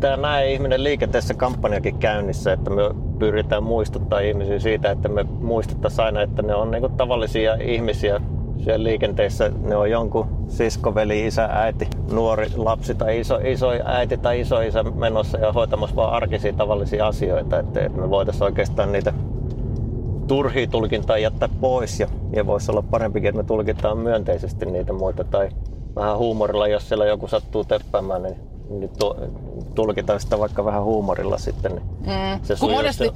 tämä 0.00 0.16
näin 0.16 0.50
ihminen 0.52 0.84
liikenteessä 0.84 1.34
kampanjakin 1.34 1.98
käynnissä, 1.98 2.52
että 2.52 2.70
me 2.70 2.82
pyritään 3.24 3.62
muistuttaa 3.62 4.20
ihmisiä 4.20 4.58
siitä, 4.58 4.90
että 4.90 5.08
me 5.08 5.22
muistettaisiin 5.22 6.04
aina, 6.04 6.22
että 6.22 6.42
ne 6.42 6.54
on 6.54 6.70
niinku 6.70 6.88
tavallisia 6.88 7.54
ihmisiä 7.54 8.20
siellä 8.58 8.84
liikenteessä. 8.84 9.52
Ne 9.62 9.76
on 9.76 9.90
jonkun 9.90 10.26
sisko, 10.48 10.94
veli, 10.94 11.26
isä, 11.26 11.44
äiti, 11.44 11.88
nuori 12.12 12.46
lapsi 12.56 12.94
tai 12.94 13.20
iso, 13.20 13.38
iso 13.44 13.68
äiti 13.84 14.16
tai 14.16 14.40
iso 14.40 14.60
isä 14.60 14.82
menossa 14.82 15.38
ja 15.38 15.52
hoitamassa 15.52 15.96
vaan 15.96 16.12
arkisia 16.12 16.52
tavallisia 16.52 17.06
asioita. 17.06 17.58
Että, 17.58 17.84
että 17.84 18.00
me 18.00 18.10
voitaisiin 18.10 18.44
oikeastaan 18.44 18.92
niitä 18.92 19.12
turhia 20.26 20.66
tulkintaa 20.66 21.18
jättää 21.18 21.48
pois 21.60 22.00
ja, 22.00 22.08
ja 22.32 22.46
voisi 22.46 22.70
olla 22.70 22.84
parempikin, 22.90 23.28
että 23.28 23.42
me 23.42 23.46
tulkitaan 23.46 23.98
myönteisesti 23.98 24.66
niitä 24.66 24.92
muita 24.92 25.24
tai 25.24 25.48
vähän 25.96 26.18
huumorilla, 26.18 26.68
jos 26.68 26.88
siellä 26.88 27.06
joku 27.06 27.28
sattuu 27.28 27.64
teppäämään, 27.64 28.22
niin, 28.22 28.36
niin 28.70 28.90
tu, 28.98 29.14
tulkitaan 29.74 30.20
sitä 30.20 30.38
vaikka 30.38 30.64
vähän 30.64 30.82
huumorilla 30.84 31.38
sitten. 31.38 31.72
Niin 31.72 31.84
Mm. 32.00 32.40
se 32.42 32.54
Kun 32.60 32.70
monesti 32.70 33.04
se- 33.04 33.12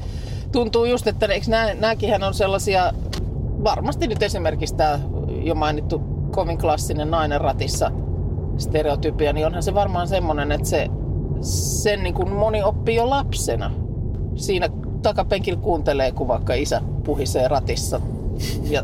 tuntuu 0.52 0.84
just, 0.84 1.06
että 1.06 1.26
eikö 1.26 1.46
nää, 1.48 1.74
nääkinhän 1.74 2.22
on 2.22 2.34
sellaisia, 2.34 2.92
varmasti 3.64 4.06
nyt 4.06 4.22
esimerkiksi 4.22 4.74
tämä 4.74 5.00
jo 5.42 5.54
mainittu 5.54 5.98
kovin 6.34 6.58
klassinen 6.58 7.10
nainen 7.10 7.40
ratissa 7.40 7.90
stereotypia, 8.58 9.32
niin 9.32 9.46
onhan 9.46 9.62
se 9.62 9.74
varmaan 9.74 10.08
semmoinen, 10.08 10.52
että 10.52 10.68
se, 10.68 10.86
sen 11.82 12.02
niin 12.02 12.14
kuin 12.14 12.32
moni 12.32 12.62
oppii 12.62 12.96
jo 12.96 13.10
lapsena. 13.10 13.70
Siinä 14.34 14.68
takapenkillä 15.02 15.60
kuuntelee, 15.60 16.12
kun 16.12 16.28
vaikka 16.28 16.54
isä 16.54 16.80
puhisee 17.04 17.48
ratissa 17.48 18.00
ja 18.70 18.82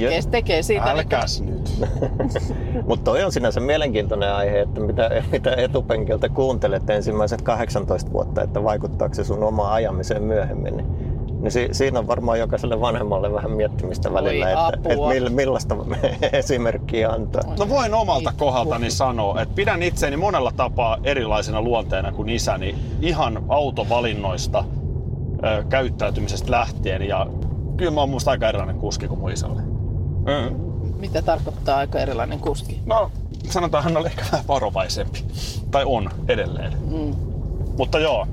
tekee, 0.00 0.22
tekee 0.30 0.62
siitä. 0.62 0.84
Älkääs 0.84 1.42
nyt. 1.42 1.86
Mutta 2.88 3.04
toi 3.04 3.24
on 3.24 3.32
sinänsä 3.32 3.60
mielenkiintoinen 3.60 4.34
aihe, 4.34 4.60
että 4.60 4.80
mitä, 4.80 5.10
mitä 5.32 5.54
etupenkiltä 5.56 6.28
kuuntelet 6.28 6.90
ensimmäiset 6.90 7.42
18 7.42 8.12
vuotta, 8.12 8.42
että 8.42 8.64
vaikuttaako 8.64 9.14
se 9.14 9.24
sun 9.24 9.42
omaan 9.42 9.72
ajamiseen 9.72 10.22
myöhemmin. 10.22 10.76
Niin, 10.76 10.86
niin 11.40 11.52
si, 11.52 11.68
siinä 11.72 11.98
on 11.98 12.06
varmaan 12.06 12.38
jokaiselle 12.38 12.80
vanhemmalle 12.80 13.32
vähän 13.32 13.50
miettimistä 13.50 14.12
välillä, 14.12 14.50
että, 14.50 14.70
että 14.74 14.92
apua. 14.92 15.08
mill, 15.08 15.28
millaista 15.28 15.76
esimerkkiä 16.32 17.10
antaa. 17.10 17.42
No 17.58 17.68
voin 17.68 17.94
omalta 17.94 18.30
Ei 18.30 18.36
kohdaltani 18.38 18.90
sanoa, 18.90 19.42
että 19.42 19.54
pidän 19.54 19.82
itseäni 19.82 20.16
monella 20.16 20.52
tapaa 20.56 20.98
erilaisena 21.04 21.62
luonteena 21.62 22.12
kuin 22.12 22.28
isäni 22.28 22.74
ihan 23.00 23.44
autovalinnoista, 23.48 24.64
ö, 25.44 25.64
käyttäytymisestä 25.68 26.50
lähtien 26.50 27.02
ja 27.02 27.26
kyllä 27.76 27.90
mä 27.90 28.00
oon 28.00 28.10
musta 28.10 28.30
aika 28.30 28.48
erilainen 28.48 28.78
kuski 28.78 29.08
kuin 29.08 29.20
mun 29.20 29.32
isälle. 29.32 29.73
Mm. 30.24 30.56
Mitä 31.00 31.22
tarkoittaa 31.22 31.76
aika 31.78 31.98
erilainen 31.98 32.38
kuski? 32.38 32.80
No 32.86 33.10
sanotaan, 33.50 33.84
hän 33.84 33.96
oli 33.96 34.06
ehkä 34.06 34.22
vähän 34.32 34.46
varovaisempi. 34.48 35.24
Tai 35.70 35.82
on 35.86 36.10
edelleen. 36.28 36.72
Mm. 36.90 37.14
Mutta 37.78 37.98
joo, 37.98 38.26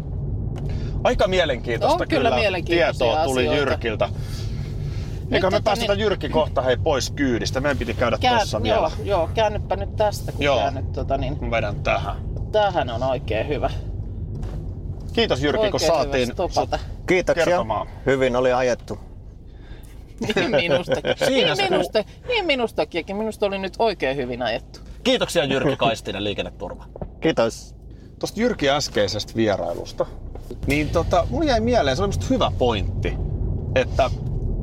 aika 1.04 1.27
mielenkiintoista 1.27 2.04
On 2.04 2.08
kyllä 2.08 2.36
mielenkiintoisia 2.36 2.93
tietoa 3.08 3.23
tuli 3.25 3.47
asioita. 3.47 3.60
Jyrkiltä. 3.71 4.10
Eikä 5.32 5.47
me 5.47 5.51
tota 5.51 5.63
päästetä 5.63 5.93
niin- 5.93 6.01
Jyrki 6.04 6.30
kohta 6.30 6.62
hei 6.62 6.77
pois 6.77 7.12
kyydistä. 7.12 7.60
Meidän 7.62 7.77
piti 7.77 7.93
käydä 7.93 8.17
Kään, 8.17 8.39
tossa 8.39 8.58
joo, 8.58 8.63
vielä. 8.63 8.91
joo, 9.04 9.30
käännyppä 9.34 9.75
nyt 9.75 9.95
tästä, 9.95 10.32
kun 10.32 10.43
Joo. 10.45 10.58
käännyt, 10.58 10.91
tota, 10.93 11.17
niin, 11.17 11.38
Mä 11.41 11.51
vedän 11.51 11.75
tähän. 11.84 12.15
tämähän 12.51 12.89
on 12.89 13.04
oikein 13.04 13.47
hyvä. 13.47 13.69
Kiitos 15.13 15.43
Jyrki, 15.43 15.58
kun 15.58 15.65
Oikein 15.73 15.91
saatiin 15.91 16.23
hyvä 16.27 16.34
stopata. 16.34 16.80
Kiitoksia. 17.06 17.45
kertomaan. 17.45 17.88
Hyvin 18.06 18.36
oli 18.36 18.54
ajettu. 18.54 18.99
Niin 20.36 20.51
minustakin. 20.51 21.13
Siinä 21.27 21.53
niin, 21.53 21.71
minusta, 21.73 22.03
niin 22.27 22.45
minustakin. 22.45 23.15
Minusta 23.15 23.45
oli 23.45 23.60
nyt 23.60 23.73
oikein 23.79 24.17
hyvin 24.17 24.41
ajettu. 24.41 24.79
Kiitoksia 25.03 25.43
Jyrki 25.45 25.75
Kaistinen 25.75 26.23
liikenneturva. 26.23 26.86
Kiitos. 27.19 27.75
Tuosta 28.19 28.39
Jyrki 28.41 28.69
äskeisestä 28.69 29.34
vierailusta. 29.36 30.05
Niin 30.67 30.89
tota, 30.89 31.27
mulla 31.29 31.45
jäi 31.45 31.60
mieleen, 31.60 31.97
se 31.97 32.03
oli 32.03 32.07
musta 32.07 32.25
hyvä 32.29 32.51
pointti, 32.57 33.13
että 33.75 34.10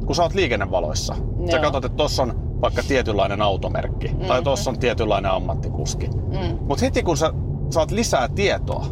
kun 0.07 0.15
sä 0.15 0.23
oot 0.23 0.35
liikennevaloissa, 0.35 1.15
sä 1.51 1.57
Joo. 1.57 1.63
katsot, 1.63 1.85
että 1.85 1.97
tossa 1.97 2.23
on 2.23 2.61
vaikka 2.61 2.83
tietynlainen 2.89 3.43
automerkki, 3.43 4.09
mm-hmm. 4.09 4.27
tai 4.27 4.43
tossa 4.43 4.71
on 4.71 4.79
tietynlainen 4.79 5.31
ammattikuski. 5.31 6.07
Mm. 6.09 6.59
Mutta 6.61 6.85
heti 6.85 7.03
kun 7.03 7.17
sä 7.17 7.33
saat 7.71 7.91
lisää 7.91 8.29
tietoa, 8.29 8.87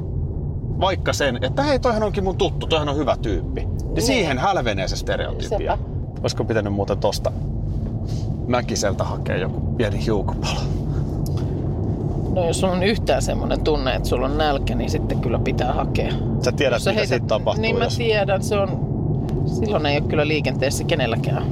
vaikka 0.81 1.13
sen, 1.13 1.45
että 1.45 1.63
hei, 1.63 1.79
toihan 1.79 2.03
onkin 2.03 2.25
mun 2.25 2.39
tuttu, 2.39 2.67
toihan 2.67 2.89
on 2.89 2.97
hyvä 2.97 3.17
tyyppi, 3.17 3.61
niin, 3.65 3.79
Niin. 3.95 4.03
siihen 4.03 4.39
hälvenee 4.39 4.89
se 4.89 4.97
stereotypia. 4.97 5.77
Sepä. 5.77 5.96
Olisiko 6.27 6.45
pitänyt 6.45 6.73
muuten 6.73 6.99
tosta 6.99 7.33
Mäkiseltä 8.47 9.05
hakea 9.05 9.37
joku 9.37 9.61
pieni 9.61 10.05
hiukapalo? 10.07 10.61
No 12.35 12.47
jos 12.47 12.65
on 12.65 12.83
yhtään 12.83 13.23
semmoinen 13.23 13.61
tunne, 13.61 13.95
että 13.95 14.09
sulla 14.09 14.27
on 14.27 14.39
nälkä, 14.39 14.75
niin 14.75 14.91
sitten 14.91 15.21
kyllä 15.21 15.39
pitää 15.39 15.73
hakea. 15.73 16.13
Sä 16.45 16.53
tiedät, 16.53 16.77
Jos 16.77 16.85
sä 16.85 16.91
mitä 16.91 17.01
heität- 17.01 17.09
siitä 17.09 17.27
tapahtuu, 17.27 17.63
Niin 17.63 17.79
mä 17.79 17.85
jos... 17.85 17.97
tiedän, 17.97 18.43
se 18.43 18.57
on... 18.59 18.69
Silloin 19.47 19.87
ei 19.87 19.99
ole 19.99 20.09
kyllä 20.09 20.29
liikenteessä 20.29 20.85
kenelläkään 20.85 21.43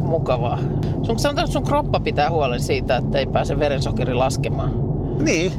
mukavaa. 0.00 0.58
Sun, 1.02 1.18
sanotaan, 1.18 1.44
että 1.44 1.52
sun 1.52 1.64
kroppa 1.64 2.00
pitää 2.00 2.30
huolen 2.30 2.60
siitä, 2.60 2.96
että 2.96 3.18
ei 3.18 3.26
pääse 3.26 3.58
verensokeri 3.58 4.14
laskemaan. 4.14 4.72
Niin, 5.22 5.52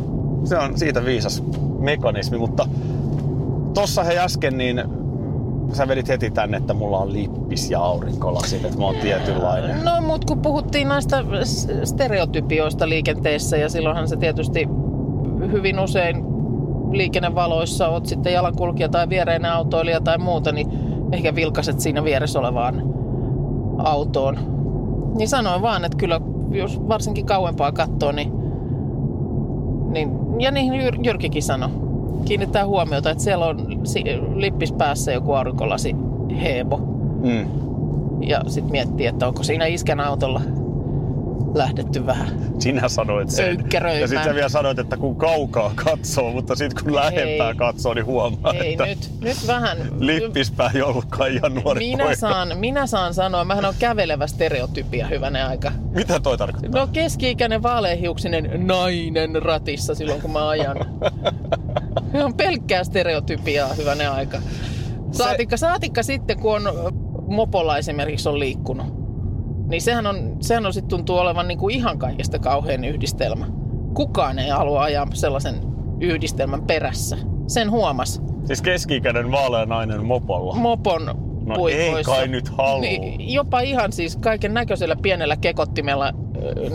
se 0.43 0.57
on 0.57 0.77
siitä 0.77 1.05
viisas 1.05 1.43
mekanismi, 1.79 2.37
mutta 2.37 2.67
tossa 3.73 4.03
he 4.03 4.19
äsken 4.19 4.57
niin 4.57 4.83
sä 5.73 5.87
vedit 5.87 6.07
heti 6.07 6.31
tänne, 6.31 6.57
että 6.57 6.73
mulla 6.73 6.97
on 6.97 7.13
lippis 7.13 7.71
ja 7.71 7.79
aurinkolasit, 7.79 8.65
että 8.65 8.77
mä 8.77 8.85
oon 8.85 8.95
tietynlainen. 8.95 9.85
No, 9.85 10.01
mutta 10.01 10.27
kun 10.27 10.41
puhuttiin 10.41 10.87
näistä 10.87 11.23
stereotypioista 11.83 12.89
liikenteessä 12.89 13.57
ja 13.57 13.69
silloinhan 13.69 14.07
se 14.07 14.15
tietysti 14.15 14.67
hyvin 15.51 15.79
usein 15.79 16.25
liikennevaloissa 16.91 17.87
oot 17.87 18.05
sitten 18.05 18.33
jalankulkija 18.33 18.89
tai 18.89 19.09
viereinen 19.09 19.51
autoilija 19.51 20.01
tai 20.01 20.17
muuta, 20.17 20.51
niin 20.51 20.67
ehkä 21.11 21.35
vilkaset 21.35 21.79
siinä 21.79 22.03
vieressä 22.03 22.39
olevaan 22.39 22.83
autoon. 23.77 24.37
Niin 25.17 25.29
sanoin 25.29 25.61
vaan, 25.61 25.85
että 25.85 25.97
kyllä 25.97 26.21
jos 26.51 26.87
varsinkin 26.87 27.25
kauempaa 27.25 27.71
katsoo, 27.71 28.11
niin, 28.11 28.31
niin 29.91 30.11
ja 30.39 30.51
niin 30.51 30.73
Jyr- 30.73 30.99
Jyrkikin 31.03 31.43
sanoi, 31.43 31.69
kiinnittää 32.25 32.65
huomiota, 32.65 33.09
että 33.09 33.23
siellä 33.23 33.45
on 33.45 33.67
lippis 34.35 34.71
päässä 34.71 35.11
joku 35.11 35.33
aurinkolasi 35.33 35.95
heebo 36.41 36.77
Mm. 37.23 37.47
ja 38.21 38.41
sitten 38.47 38.71
miettii, 38.71 39.05
että 39.05 39.27
onko 39.27 39.43
siinä 39.43 39.65
iskän 39.65 39.99
autolla 39.99 40.41
lähdetty 41.55 42.05
vähän. 42.05 42.27
Sinä 42.59 42.89
sanoit 42.89 43.29
sen. 43.29 43.57
Ja 43.99 44.07
sitten 44.07 44.23
sä 44.23 44.33
vielä 44.35 44.49
sanoit, 44.49 44.79
että 44.79 44.97
kun 44.97 45.15
kaukaa 45.15 45.71
katsoo, 45.75 46.31
mutta 46.31 46.55
sitten 46.55 46.83
kun 46.83 46.95
lähempää 46.95 47.49
Ei. 47.49 47.55
katsoo, 47.55 47.93
niin 47.93 48.05
huomaa, 48.05 48.53
Ei, 48.53 48.71
että 48.73 48.85
nyt, 48.85 49.09
nyt 49.21 49.47
vähän... 49.47 49.77
lippispää 49.99 50.71
ei 50.75 50.81
ollutkaan 50.81 51.31
ihan 51.31 51.55
nuori 51.55 51.79
Minä 51.79 52.03
poika. 52.03 52.19
saan, 52.19 52.57
minä 52.57 52.87
saan 52.87 53.13
sanoa, 53.13 53.45
mähän 53.45 53.65
on 53.65 53.73
kävelevä 53.79 54.27
stereotypia 54.27 55.07
hyvänen 55.07 55.45
aika. 55.47 55.71
Mitä 55.91 56.19
toi 56.19 56.37
tarkoittaa? 56.37 56.81
No 56.81 56.87
keski-ikäinen 56.93 57.63
vaaleahiuksinen 57.63 58.67
nainen 58.67 59.43
ratissa 59.43 59.95
silloin 59.95 60.21
kun 60.21 60.31
mä 60.31 60.47
ajan. 60.49 60.77
Se 62.17 62.23
on 62.23 62.33
pelkkää 62.33 62.83
stereotypiaa 62.83 63.73
hyvänen 63.73 64.11
aika. 64.11 64.37
Saatikka, 65.11 65.57
saatikka 65.57 66.03
sitten 66.03 66.39
kun 66.39 66.55
on 66.55 66.93
mopolla 67.27 67.77
esimerkiksi 67.77 68.29
on 68.29 68.39
liikkunut. 68.39 68.87
Niin 69.67 69.81
sehän 69.81 70.07
on, 70.07 70.37
sehän 70.41 70.65
on 70.65 70.73
sitten 70.73 70.89
tuntuu 70.89 71.17
olevan 71.17 71.47
niinku 71.47 71.69
ihan 71.69 71.99
kaikesta 71.99 72.39
kauhean 72.39 72.83
yhdistelmä. 72.85 73.45
Kukaan 73.93 74.39
ei 74.39 74.49
halua 74.49 74.83
ajaa 74.83 75.07
sellaisen 75.13 75.55
yhdistelmän 76.01 76.61
perässä. 76.61 77.17
Sen 77.47 77.71
huomas. 77.71 78.21
Siis 78.45 78.61
keski-ikäinen 78.61 79.31
vaalea 79.31 79.65
nainen 79.65 80.05
mopolla. 80.05 80.55
Mopon 80.55 81.05
No 81.45 81.55
puikoissa. 81.55 81.97
ei 81.97 82.03
kai 82.03 82.27
nyt 82.27 82.49
halua. 82.49 82.81
Niin, 82.81 83.33
jopa 83.33 83.59
ihan 83.59 83.91
siis 83.91 84.17
kaiken 84.17 84.53
näköisellä 84.53 84.95
pienellä 85.01 85.37
kekottimella 85.37 86.13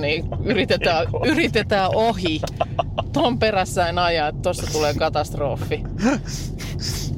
niin 0.00 0.24
yritetään, 0.44 1.07
yritetään 1.26 1.90
ohi. 1.94 2.40
Ton 3.12 3.38
perässä 3.38 3.88
en 3.88 3.98
aja, 3.98 4.28
että 4.28 4.42
tossa 4.42 4.72
tulee 4.72 4.94
katastrofi. 4.94 5.84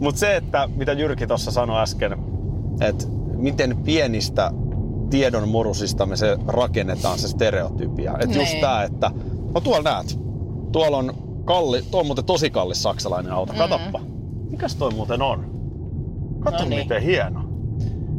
Mutta 0.00 0.18
se, 0.18 0.36
että 0.36 0.68
mitä 0.76 0.92
Jyrki 0.92 1.26
tuossa 1.26 1.50
sanoi 1.50 1.82
äsken, 1.82 2.16
että 2.80 3.04
miten 3.36 3.76
pienistä 3.84 4.50
tiedon 5.10 5.48
murusista 5.48 6.06
me 6.06 6.16
se 6.16 6.38
rakennetaan 6.46 7.18
se 7.18 7.28
stereotypia. 7.28 8.12
Että 8.20 8.38
just 8.38 8.52
Niin. 8.52 8.60
tää, 8.60 8.82
että 8.82 9.10
no 9.54 9.60
tuolla 9.60 9.90
näet, 9.90 10.18
tuolla 10.72 10.96
on 10.96 11.14
kalli, 11.44 11.82
tuo 11.90 12.00
on 12.00 12.06
muuten 12.06 12.24
tosi 12.24 12.50
kallis 12.50 12.82
saksalainen 12.82 13.32
auto, 13.32 13.52
katoppa. 13.52 14.00
Mikäs 14.50 14.76
toi 14.76 14.90
muuten 14.90 15.22
on? 15.22 15.52
Katso 16.40 16.62
No 16.64 16.68
niin. 16.68 16.82
miten 16.82 17.02
hieno. 17.02 17.44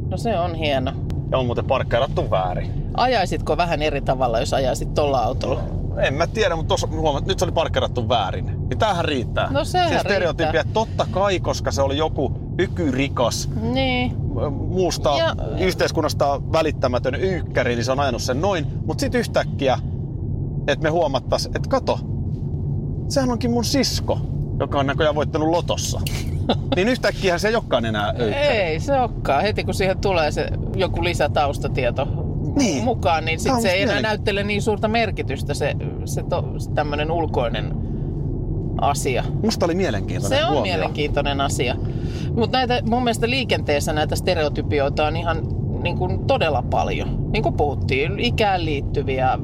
No 0.09 0.17
se 0.17 0.39
on 0.39 0.55
hieno. 0.55 0.91
Ja 1.31 1.37
on 1.37 1.45
muuten 1.45 1.65
parkkeerattu 1.65 2.29
väärin. 2.31 2.71
Ajaisitko 2.97 3.57
vähän 3.57 3.81
eri 3.81 4.01
tavalla, 4.01 4.39
jos 4.39 4.53
ajaisit 4.53 4.93
tuolla 4.93 5.19
autolla? 5.19 5.63
En 5.97 6.13
mä 6.13 6.27
tiedä, 6.27 6.55
mutta 6.55 6.67
tuossa 6.67 6.87
huomaat, 6.87 7.25
nyt 7.25 7.39
se 7.39 7.45
oli 7.45 7.51
parkkerattu 7.51 8.09
väärin. 8.09 8.45
Niin 8.45 8.79
tämähän 8.79 9.05
riittää. 9.05 9.47
No 9.51 9.65
sehän 9.65 9.89
se 9.89 9.99
stereotypia, 9.99 10.51
riittää. 10.51 10.73
totta 10.73 11.07
kai, 11.11 11.39
koska 11.39 11.71
se 11.71 11.81
oli 11.81 11.97
joku 11.97 12.31
ykyrikas, 12.59 13.49
Niin. 13.61 14.15
muusta 14.51 15.17
Ja- 15.17 15.35
yhteiskunnasta 15.59 16.41
välittämätön 16.51 17.15
ykkäri, 17.15 17.75
niin 17.75 17.85
se 17.85 17.91
on 17.91 17.99
ajanut 17.99 18.21
sen 18.21 18.41
noin. 18.41 18.67
Mutta 18.85 19.01
sitten 19.01 19.19
yhtäkkiä, 19.19 19.79
että 20.67 20.83
me 20.83 20.89
huomattais, 20.89 21.45
että 21.45 21.69
kato, 21.69 21.99
sehän 23.07 23.31
onkin 23.31 23.51
mun 23.51 23.65
sisko, 23.65 24.19
joka 24.59 24.79
on 24.79 24.85
näköjään 24.87 25.15
voittanut 25.15 25.49
lotossa. 25.49 26.01
niin 26.75 26.87
yhtäkkiä 26.89 27.37
se 27.37 27.47
ei 27.47 27.55
olekaan 27.55 27.85
enää 27.85 28.11
ykkäri. 28.11 28.33
Ei 28.33 28.79
se 28.79 28.99
olekaan. 28.99 29.41
Heti 29.41 29.63
kun 29.63 29.73
siihen 29.73 29.97
tulee 29.99 30.31
se 30.31 30.47
joku 30.75 31.03
lisätaustatieto 31.03 32.07
Niin. 32.55 32.83
mukaan, 32.83 33.25
niin 33.25 33.39
sit 33.39 33.61
se 33.61 33.71
ei 33.71 33.81
enää 33.81 34.01
näyttele 34.01 34.43
niin 34.43 34.61
suurta 34.61 34.87
merkitystä 34.87 35.53
se, 35.53 35.75
se 36.05 36.23
to, 36.23 36.45
tämmöinen 36.75 37.11
ulkoinen 37.11 37.73
asia. 38.81 39.23
Musta 39.43 39.65
oli 39.65 39.75
mielenkiintoinen 39.75 40.39
Se 40.39 40.45
on 40.45 40.51
huomio. 40.53 40.73
mielenkiintoinen 40.73 41.41
asia. 41.41 41.75
Mutta 42.35 42.57
näitä, 42.57 42.81
mun 42.89 43.03
mielestä 43.03 43.29
liikenteessä 43.29 43.93
näitä 43.93 44.15
stereotypioita 44.15 45.05
on 45.07 45.15
ihan 45.15 45.43
niin 45.83 45.97
kuin 45.97 46.25
todella 46.27 46.63
paljon. 46.69 47.31
Niin 47.31 47.43
kuin 47.43 47.55
puhuttiin, 47.55 48.19
ikään 48.19 48.65
liittyviä, 48.65 49.39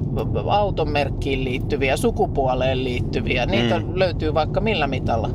automerkkiin 0.50 1.44
liittyviä, 1.44 1.98
sukupuoleen 1.98 2.84
liittyviä. 2.84 3.46
Niitä 3.46 3.80
Mm. 3.80 3.86
löytyy 3.94 4.34
vaikka 4.34 4.62
millä 4.62 4.88
mitalla. 4.88 5.30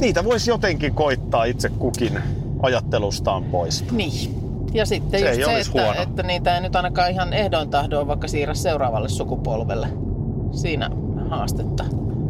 Niitä 0.00 0.24
voisi 0.24 0.50
jotenkin 0.50 0.94
koittaa 0.94 1.44
itse 1.44 1.68
kukin 1.68 2.18
ajattelustaan 2.62 3.44
poistaa. 3.44 3.92
Niin. 3.96 4.39
Ja 4.72 4.86
sitten 4.86 5.20
Se 5.20 5.26
just 5.34 5.50
ei 5.50 5.64
se, 5.64 5.70
että, 5.70 5.82
huono. 5.82 6.02
että 6.02 6.22
niitä 6.22 6.54
ei 6.54 6.60
nyt 6.60 6.76
ainakaan 6.76 7.10
ihan 7.10 7.32
ehdoin 7.32 7.70
tahdoin 7.70 8.06
vaikka 8.06 8.28
siirrä 8.28 8.54
seuraavalle 8.54 9.08
sukupolvelle. 9.08 9.88
Siinä 10.52 10.90
haastetta. 11.28 11.84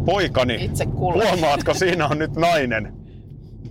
Poikani, 0.05 0.65
Itse 0.65 0.85
huomaatko, 0.85 1.75
siinä 1.79 2.07
on 2.09 2.19
nyt 2.19 2.37
nainen. 2.37 2.95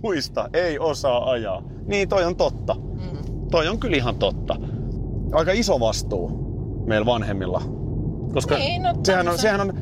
Muista, 0.02 0.48
ei 0.52 0.78
osaa 0.78 1.30
ajaa. 1.30 1.62
Niin, 1.86 2.08
toi 2.08 2.24
on 2.24 2.36
totta. 2.36 2.74
Mm. 2.74 3.48
Toi 3.50 3.68
on 3.68 3.78
kyllä 3.78 3.96
ihan 3.96 4.16
totta. 4.16 4.56
Aika 5.32 5.52
iso 5.52 5.80
vastuu 5.80 6.40
meillä 6.86 7.06
vanhemmilla. 7.06 7.62
Koska 8.32 8.54
Niin, 8.54 8.82
no 8.82 8.94
sehän, 9.04 9.28
on, 9.28 9.38
sehän 9.38 9.60
on, 9.60 9.72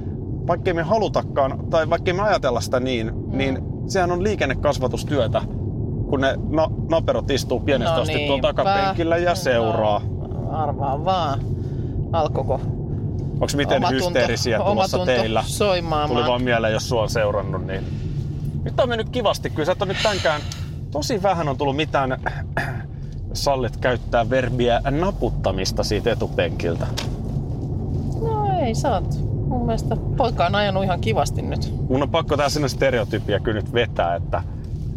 vaikkei 0.46 0.74
me 0.74 0.82
halutakaan, 0.82 1.70
tai 1.70 1.90
vaikkei 1.90 2.14
me 2.14 2.22
ajatella 2.22 2.60
sitä 2.60 2.80
niin, 2.80 3.06
mm. 3.14 3.38
niin 3.38 3.58
sehän 3.86 4.12
on 4.12 4.22
liikennekasvatustyötä, 4.22 5.42
kun 6.10 6.20
ne 6.20 6.38
na- 6.48 6.70
naperot 6.90 7.30
istuu 7.30 7.60
pienestä 7.60 7.94
No 7.96 8.02
asti 8.02 8.26
tuolla 8.26 8.42
takapenkillä 8.42 9.16
ja 9.16 9.34
seuraa. 9.34 10.00
No, 10.28 10.50
arvaa 10.52 11.04
vaan. 11.04 11.40
Alkoiko 12.12 12.60
Onko 13.40 13.46
miten 13.56 13.82
omatunto- 13.82 13.94
hysteerisiä 13.94 14.58
tulossa 14.58 15.06
teillä? 15.06 15.42
soimaamaan? 15.46 16.10
Tuli 16.10 16.28
vaan 16.30 16.42
mieleen, 16.42 16.72
jos 16.72 16.88
sua 16.88 17.02
on 17.02 17.10
seurannut, 17.10 17.66
niin... 17.66 17.84
Nyt 18.64 18.80
on 18.80 18.88
mennyt 18.88 19.08
kivasti. 19.08 19.50
Kyllä 19.50 19.66
sä 19.66 19.72
et 19.72 19.88
nyt 19.88 19.96
tänkään... 20.02 20.40
Tosi 20.90 21.22
vähän 21.22 21.48
on 21.48 21.56
tullut 21.56 21.76
mitään... 21.76 22.20
Sallit 23.32 23.76
käyttää 23.76 24.30
verbiä 24.30 24.80
naputtamista 24.90 25.84
siitä 25.84 26.12
etupenkiltä. 26.12 26.86
No 28.20 28.46
ei, 28.60 28.72
oot. 28.92 29.18
Mun 29.48 29.66
mielestä 29.66 29.96
poika 30.16 30.46
on 30.46 30.54
ajanut 30.54 30.84
ihan 30.84 31.00
kivasti 31.00 31.42
nyt. 31.42 31.74
Mun 31.88 32.02
on 32.02 32.10
pakko 32.10 32.36
tää 32.36 32.48
sinne 32.48 32.68
stereotypia 32.68 33.40
kyllä 33.40 33.60
nyt 33.60 33.72
vetää, 33.72 34.14
että, 34.14 34.42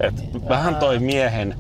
että 0.04 0.22
vähän 0.50 0.76
toi 0.76 1.00
miehen... 1.00 1.56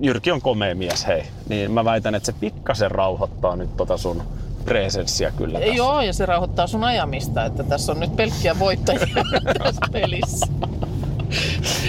Jyrki 0.00 0.30
on 0.30 0.40
komea 0.40 0.74
mies, 0.74 1.06
hei. 1.06 1.22
Niin 1.48 1.70
mä 1.72 1.84
väitän, 1.84 2.14
että 2.14 2.26
se 2.26 2.32
pikkasen 2.40 2.90
rauhoittaa 2.90 3.56
nyt 3.56 3.76
tota 3.76 3.96
sun 3.96 4.22
presenssiä 4.64 5.30
kyllä 5.30 5.58
tässä. 5.58 5.74
Joo, 5.74 6.00
ja 6.00 6.12
se 6.12 6.26
rauhoittaa 6.26 6.66
sun 6.66 6.84
ajamista, 6.84 7.44
että 7.44 7.62
tässä 7.62 7.92
on 7.92 8.00
nyt 8.00 8.16
pelkkiä 8.16 8.58
voittajia 8.58 9.06
tässä 9.62 9.80
pelissä. 9.92 10.46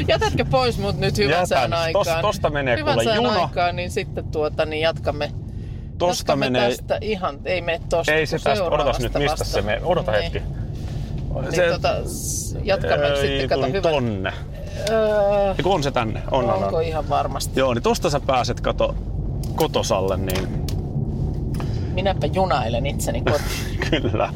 Jätätkö 0.07 0.45
pois 0.45 0.77
mut 0.77 0.99
nyt 0.99 1.17
hyvän 1.17 1.31
Jätän. 1.31 1.47
sään 1.47 1.71
Tos- 1.71 1.75
aikaan? 1.75 2.21
tosta 2.21 2.49
menee 2.49 2.77
hyvän 2.77 2.93
kuule 2.95 3.15
juna. 3.15 3.41
aikaan, 3.41 3.75
niin 3.75 3.91
sitten 3.91 4.23
tuota, 4.25 4.65
niin 4.65 4.81
jatkamme, 4.81 5.31
Tosta 5.97 6.21
jatkamme 6.21 6.45
menee... 6.49 6.69
tästä 6.69 6.97
ihan, 7.01 7.39
ei 7.45 7.61
mene 7.61 7.79
tosta. 7.89 8.11
Ei 8.13 8.25
se 8.25 8.39
tästä, 8.39 8.63
odotas 8.65 8.99
nyt, 8.99 9.13
mistä 9.13 9.31
vasta. 9.31 9.45
se 9.45 9.61
menee. 9.61 9.81
Odota 9.83 10.11
Niin. 10.11 10.23
hetki. 10.23 10.39
Niin, 11.51 11.71
tota, 11.73 11.95
s- 12.09 12.57
jatkamme 12.63 13.07
Ei, 13.07 13.15
sitten, 13.39 13.49
kato 13.59 13.67
hyvä. 13.71 13.81
tonne. 13.81 14.33
Öö, 14.89 15.53
Eiku 15.57 15.71
on 15.71 15.83
se 15.83 15.91
tänne? 15.91 16.21
On, 16.31 16.45
on, 16.45 16.63
onko 16.63 16.77
on. 16.77 16.83
ihan 16.83 17.09
varmasti? 17.09 17.59
Joo, 17.59 17.73
niin 17.73 17.83
tosta 17.83 18.09
sä 18.09 18.19
pääset, 18.19 18.61
kato, 18.61 18.95
kotosalle, 19.55 20.17
niin 20.17 20.65
Minäpä 21.93 22.27
junailen 22.27 22.85
itseni 22.85 23.21
kotiin. 23.21 23.79
kyllä. 24.01 24.33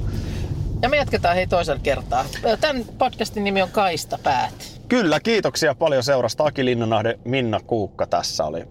Ja 0.81 0.89
me 0.89 0.97
jatketaan 0.97 1.35
hei 1.35 1.47
toisella 1.47 1.79
kertaa. 1.83 2.25
Tämän 2.61 2.83
podcastin 2.97 3.43
nimi 3.43 3.61
on 3.61 3.69
Kaista 3.69 4.19
päät. 4.23 4.79
Kyllä, 4.87 5.19
kiitoksia 5.19 5.75
paljon 5.75 6.03
seurasta. 6.03 6.43
Aki 6.43 6.65
Linnanahde, 6.65 7.19
Minna 7.25 7.59
Kuukka 7.67 8.07
tässä 8.07 8.45
oli 8.45 8.65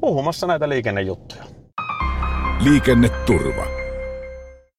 puhumassa 0.00 0.46
näitä 0.46 0.68
liikennejuttuja. 0.68 1.44
Liikenneturva. 2.60 3.79